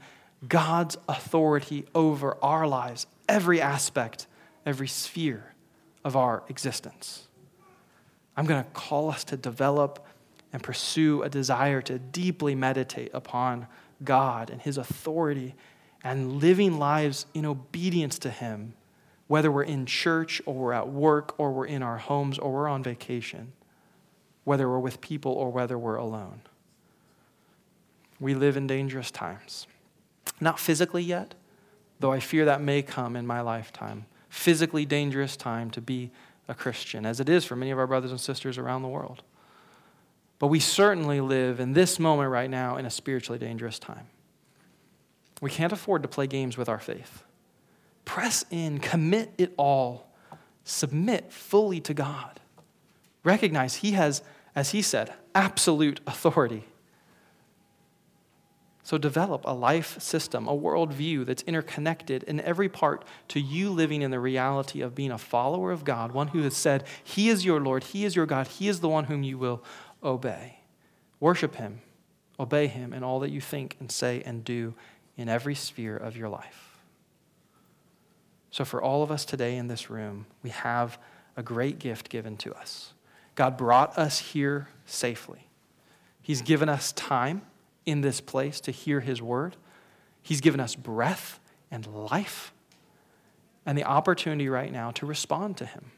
God's 0.46 0.98
authority 1.08 1.86
over 1.96 2.38
our 2.44 2.68
lives, 2.68 3.08
every 3.28 3.62
aspect, 3.62 4.28
every 4.66 4.88
sphere 4.88 5.54
of 6.04 6.16
our 6.16 6.44
existence. 6.50 7.28
I'm 8.36 8.46
going 8.46 8.64
to 8.64 8.70
call 8.72 9.10
us 9.10 9.24
to 9.26 9.38
develop 9.38 10.06
and 10.54 10.62
pursue 10.62 11.24
a 11.24 11.30
desire 11.30 11.82
to 11.84 12.00
deeply 12.00 12.56
meditate 12.56 13.12
upon 13.14 13.68
God 14.04 14.50
and 14.50 14.62
His 14.62 14.78
authority 14.78 15.56
and 16.04 16.40
living 16.42 16.80
lives 16.80 17.26
in 17.34 17.46
obedience 17.46 18.20
to 18.20 18.30
Him 18.30 18.74
whether 19.28 19.52
we're 19.52 19.64
in 19.64 19.86
church 19.86 20.42
or 20.46 20.54
we're 20.54 20.74
at 20.74 20.88
work 20.88 21.36
or 21.38 21.52
we're 21.52 21.66
in 21.66 21.84
our 21.84 21.98
homes 21.98 22.40
or 22.40 22.52
we're 22.52 22.68
on 22.68 22.82
vacation, 22.82 23.52
whether 24.46 24.70
we're 24.70 24.80
with 24.80 25.02
people 25.02 25.34
or 25.34 25.52
whether 25.52 25.78
we're 25.78 25.98
alone. 25.98 26.42
We 28.20 28.34
live 28.34 28.58
in 28.58 28.68
dangerous 28.68 29.12
times. 29.12 29.68
Not 30.40 30.60
physically 30.60 31.04
yet, 31.04 31.36
though 32.00 32.12
I 32.12 32.20
fear 32.20 32.46
that 32.46 32.62
may 32.62 32.82
come 32.82 33.16
in 33.16 33.26
my 33.26 33.42
lifetime. 33.42 34.06
Physically 34.30 34.86
dangerous 34.86 35.36
time 35.38 35.72
to 35.72 35.82
be 35.82 36.12
a 36.48 36.54
Christian, 36.54 37.06
as 37.06 37.20
it 37.20 37.30
is 37.30 37.46
for 37.46 37.56
many 37.56 37.72
of 37.72 37.80
our 37.80 37.88
brothers 37.88 38.12
and 38.12 38.20
sisters 38.20 38.58
around 38.58 38.82
the 38.82 38.88
world. 38.88 39.24
But 40.40 40.48
we 40.48 40.60
certainly 40.60 41.20
live 41.20 41.60
in 41.60 41.74
this 41.74 42.00
moment 42.00 42.30
right 42.30 42.50
now 42.50 42.78
in 42.78 42.86
a 42.86 42.92
spiritually 42.92 43.40
dangerous 43.40 43.80
time. 43.80 44.08
We 45.42 45.50
can't 45.50 45.74
afford 45.74 46.04
to 46.04 46.08
play 46.08 46.28
games 46.28 46.58
with 46.58 46.70
our 46.70 46.80
faith. 46.80 47.24
Press 48.06 48.46
in, 48.50 48.80
commit 48.80 49.34
it 49.38 49.54
all, 49.58 50.08
submit 50.64 51.32
fully 51.32 51.80
to 51.82 51.94
God. 51.94 52.40
Recognize 53.24 53.76
He 53.76 53.92
has, 53.92 54.22
as 54.56 54.72
He 54.72 54.82
said, 54.82 55.14
absolute 55.36 56.00
authority. 56.08 56.66
So 58.88 58.98
develop 58.98 59.42
a 59.44 59.52
life 59.52 60.02
system, 60.02 60.48
a 60.48 60.56
worldview 60.56 61.26
that's 61.26 61.44
interconnected 61.44 62.24
in 62.24 62.40
every 62.40 62.70
part 62.70 63.04
to 63.28 63.38
you 63.42 63.70
living 63.70 64.02
in 64.02 64.12
the 64.12 64.20
reality 64.22 64.80
of 64.80 64.96
being 64.96 65.12
a 65.12 65.18
follower 65.18 65.74
of 65.74 65.84
God, 65.84 66.14
one 66.14 66.30
who 66.30 66.42
has 66.44 66.56
said, 66.56 66.86
He 67.04 67.28
is 67.28 67.44
your 67.44 67.60
Lord, 67.60 67.84
He 67.84 68.06
is 68.06 68.16
your 68.16 68.26
God, 68.26 68.48
He 68.48 68.70
is 68.70 68.80
the 68.80 68.88
one 68.88 69.04
whom 69.04 69.24
you 69.24 69.38
will 69.38 69.62
obey. 70.02 70.60
Worship 71.20 71.56
Him, 71.56 71.82
obey 72.40 72.68
Him 72.68 72.94
in 72.94 73.04
all 73.04 73.20
that 73.20 73.30
you 73.30 73.42
think 73.42 73.76
and 73.82 73.92
say 73.92 74.24
and 74.26 74.46
do 74.46 74.74
in 75.18 75.28
every 75.28 75.54
sphere 75.54 75.98
of 75.98 76.16
your 76.16 76.30
life. 76.30 76.78
So, 78.52 78.64
for 78.64 78.82
all 78.82 79.04
of 79.04 79.12
us 79.12 79.26
today 79.26 79.58
in 79.58 79.68
this 79.68 79.90
room, 79.90 80.28
we 80.44 80.52
have 80.52 80.98
a 81.36 81.44
great 81.44 81.78
gift 81.78 82.08
given 82.08 82.38
to 82.38 82.54
us. 82.54 82.94
God 83.36 83.58
brought 83.58 83.98
us 83.98 84.20
here 84.20 84.70
safely. 84.86 85.50
He's 86.22 86.42
given 86.42 86.70
us 86.70 86.94
time 86.94 87.42
in 87.88 88.02
this 88.02 88.22
place 88.22 88.62
to 88.62 88.72
hear 88.72 89.00
His 89.00 89.20
word, 89.20 89.56
He's 90.22 90.42
given 90.42 90.60
us 90.60 90.76
breath 90.76 91.40
and 91.72 91.88
life 91.88 92.54
and 93.66 93.76
the 93.76 93.84
opportunity 93.84 94.48
right 94.48 94.72
now 94.72 94.92
to 94.92 95.08
respond 95.08 95.58
to 95.58 95.66
Him. 95.66 95.92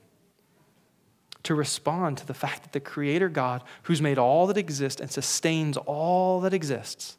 To 1.43 1.53
respond 1.53 2.17
to 2.19 2.25
the 2.25 2.33
fact 2.33 2.63
that 2.63 2.71
the 2.71 2.79
Creator 2.79 3.29
God, 3.29 3.63
who's 3.83 4.01
made 4.01 4.17
all 4.17 4.47
that 4.47 4.57
exists 4.57 5.01
and 5.01 5.11
sustains 5.11 5.75
all 5.75 6.39
that 6.41 6.53
exists, 6.53 7.17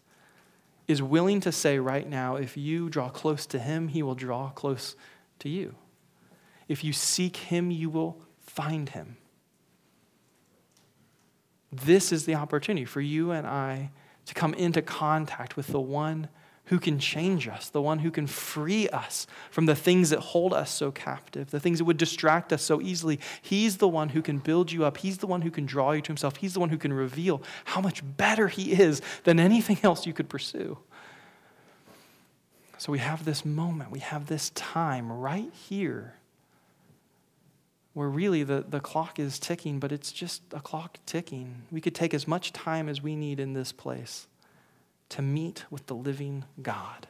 is 0.88 1.02
willing 1.02 1.40
to 1.40 1.52
say 1.52 1.78
right 1.78 2.08
now, 2.08 2.36
if 2.36 2.56
you 2.56 2.88
draw 2.88 3.10
close 3.10 3.44
to 3.46 3.58
Him, 3.58 3.88
He 3.88 4.02
will 4.02 4.14
draw 4.14 4.48
close 4.50 4.96
to 5.40 5.50
you. 5.50 5.74
If 6.70 6.84
you 6.84 6.92
seek 6.92 7.36
him, 7.36 7.72
you 7.72 7.90
will 7.90 8.16
find 8.38 8.90
him. 8.90 9.16
This 11.72 12.12
is 12.12 12.26
the 12.26 12.36
opportunity 12.36 12.84
for 12.84 13.00
you 13.00 13.32
and 13.32 13.44
I 13.44 13.90
to 14.30 14.34
come 14.34 14.54
into 14.54 14.80
contact 14.80 15.56
with 15.56 15.66
the 15.68 15.80
one 15.80 16.28
who 16.66 16.78
can 16.78 17.00
change 17.00 17.48
us, 17.48 17.68
the 17.68 17.82
one 17.82 17.98
who 17.98 18.12
can 18.12 18.28
free 18.28 18.88
us 18.90 19.26
from 19.50 19.66
the 19.66 19.74
things 19.74 20.10
that 20.10 20.20
hold 20.20 20.54
us 20.54 20.70
so 20.70 20.92
captive, 20.92 21.50
the 21.50 21.58
things 21.58 21.78
that 21.78 21.84
would 21.84 21.96
distract 21.96 22.52
us 22.52 22.62
so 22.62 22.80
easily. 22.80 23.18
He's 23.42 23.78
the 23.78 23.88
one 23.88 24.10
who 24.10 24.22
can 24.22 24.38
build 24.38 24.70
you 24.70 24.84
up. 24.84 24.98
He's 24.98 25.18
the 25.18 25.26
one 25.26 25.42
who 25.42 25.50
can 25.50 25.66
draw 25.66 25.90
you 25.90 26.00
to 26.00 26.06
himself. 26.06 26.36
He's 26.36 26.54
the 26.54 26.60
one 26.60 26.68
who 26.68 26.78
can 26.78 26.92
reveal 26.92 27.42
how 27.64 27.80
much 27.80 28.04
better 28.16 28.46
he 28.46 28.70
is 28.70 29.02
than 29.24 29.40
anything 29.40 29.78
else 29.82 30.06
you 30.06 30.12
could 30.12 30.28
pursue. 30.28 30.78
So 32.78 32.92
we 32.92 33.00
have 33.00 33.24
this 33.24 33.44
moment, 33.44 33.90
we 33.90 33.98
have 33.98 34.26
this 34.26 34.50
time 34.50 35.10
right 35.10 35.52
here 35.52 36.19
where 37.92 38.08
really 38.08 38.42
the, 38.42 38.64
the 38.68 38.80
clock 38.80 39.18
is 39.18 39.38
ticking, 39.38 39.80
but 39.80 39.90
it's 39.90 40.12
just 40.12 40.42
a 40.52 40.60
clock 40.60 40.98
ticking. 41.06 41.62
We 41.70 41.80
could 41.80 41.94
take 41.94 42.14
as 42.14 42.28
much 42.28 42.52
time 42.52 42.88
as 42.88 43.02
we 43.02 43.16
need 43.16 43.40
in 43.40 43.52
this 43.52 43.72
place 43.72 44.28
to 45.10 45.22
meet 45.22 45.64
with 45.70 45.86
the 45.86 45.94
living 45.94 46.44
God. 46.62 47.08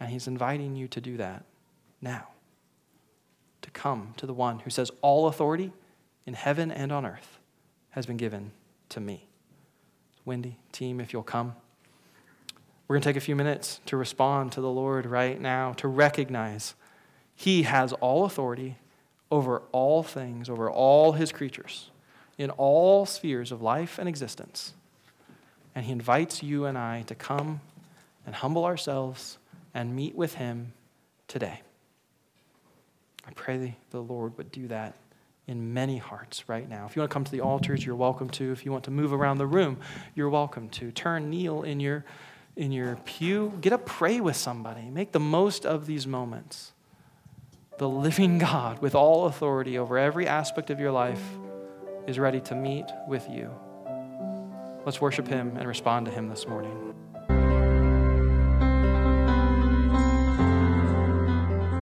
And 0.00 0.10
He's 0.10 0.26
inviting 0.26 0.74
you 0.74 0.88
to 0.88 1.00
do 1.00 1.16
that 1.16 1.44
now, 2.00 2.28
to 3.62 3.70
come 3.70 4.14
to 4.16 4.26
the 4.26 4.34
one 4.34 4.58
who 4.60 4.70
says, 4.70 4.90
All 5.00 5.28
authority 5.28 5.72
in 6.26 6.34
heaven 6.34 6.72
and 6.72 6.90
on 6.90 7.06
earth 7.06 7.38
has 7.90 8.04
been 8.04 8.16
given 8.16 8.50
to 8.88 9.00
me. 9.00 9.28
Wendy, 10.24 10.58
team, 10.72 11.00
if 11.00 11.12
you'll 11.12 11.22
come. 11.22 11.54
We're 12.86 12.96
going 12.96 13.02
to 13.02 13.08
take 13.08 13.16
a 13.16 13.20
few 13.24 13.36
minutes 13.36 13.80
to 13.86 13.96
respond 13.96 14.52
to 14.52 14.60
the 14.60 14.70
Lord 14.70 15.06
right 15.06 15.40
now, 15.40 15.72
to 15.74 15.86
recognize 15.86 16.74
He 17.34 17.62
has 17.62 17.92
all 17.94 18.24
authority 18.24 18.76
over 19.32 19.62
all 19.72 20.02
things, 20.02 20.50
over 20.50 20.70
all 20.70 21.12
His 21.12 21.32
creatures, 21.32 21.90
in 22.36 22.50
all 22.50 23.06
spheres 23.06 23.50
of 23.50 23.62
life 23.62 23.98
and 23.98 24.08
existence. 24.08 24.74
And 25.74 25.86
He 25.86 25.90
invites 25.90 26.42
you 26.42 26.66
and 26.66 26.76
I 26.76 27.02
to 27.06 27.14
come 27.14 27.62
and 28.26 28.34
humble 28.34 28.64
ourselves 28.64 29.38
and 29.72 29.96
meet 29.96 30.14
with 30.14 30.34
Him 30.34 30.74
today. 31.26 31.62
I 33.26 33.30
pray 33.32 33.74
the 33.90 34.00
Lord 34.00 34.36
would 34.36 34.52
do 34.52 34.68
that 34.68 34.94
in 35.46 35.72
many 35.72 35.96
hearts 35.96 36.48
right 36.48 36.68
now. 36.68 36.84
If 36.86 36.94
you 36.94 37.00
want 37.00 37.10
to 37.10 37.14
come 37.14 37.24
to 37.24 37.32
the 37.32 37.40
altars, 37.40 37.86
you're 37.86 37.96
welcome 37.96 38.28
to. 38.30 38.52
If 38.52 38.66
you 38.66 38.70
want 38.70 38.84
to 38.84 38.90
move 38.90 39.14
around 39.14 39.38
the 39.38 39.46
room, 39.46 39.78
you're 40.14 40.28
welcome 40.28 40.68
to. 40.70 40.92
Turn, 40.92 41.30
kneel 41.30 41.62
in 41.62 41.80
your 41.80 42.04
in 42.54 42.70
your 42.70 42.96
pew, 43.06 43.58
get 43.62 43.72
up, 43.72 43.86
pray 43.86 44.20
with 44.20 44.36
somebody. 44.36 44.82
Make 44.82 45.12
the 45.12 45.20
most 45.20 45.64
of 45.64 45.86
these 45.86 46.06
moments. 46.06 46.72
The 47.78 47.88
living 47.88 48.38
God, 48.38 48.80
with 48.80 48.94
all 48.94 49.26
authority 49.26 49.78
over 49.78 49.98
every 49.98 50.28
aspect 50.28 50.70
of 50.70 50.78
your 50.78 50.92
life, 50.92 51.22
is 52.06 52.18
ready 52.18 52.40
to 52.40 52.54
meet 52.54 52.86
with 53.08 53.28
you. 53.30 53.50
Let's 54.84 55.00
worship 55.00 55.26
Him 55.26 55.56
and 55.56 55.66
respond 55.66 56.06
to 56.06 56.12
Him 56.12 56.28
this 56.28 56.46
morning. 56.46 56.94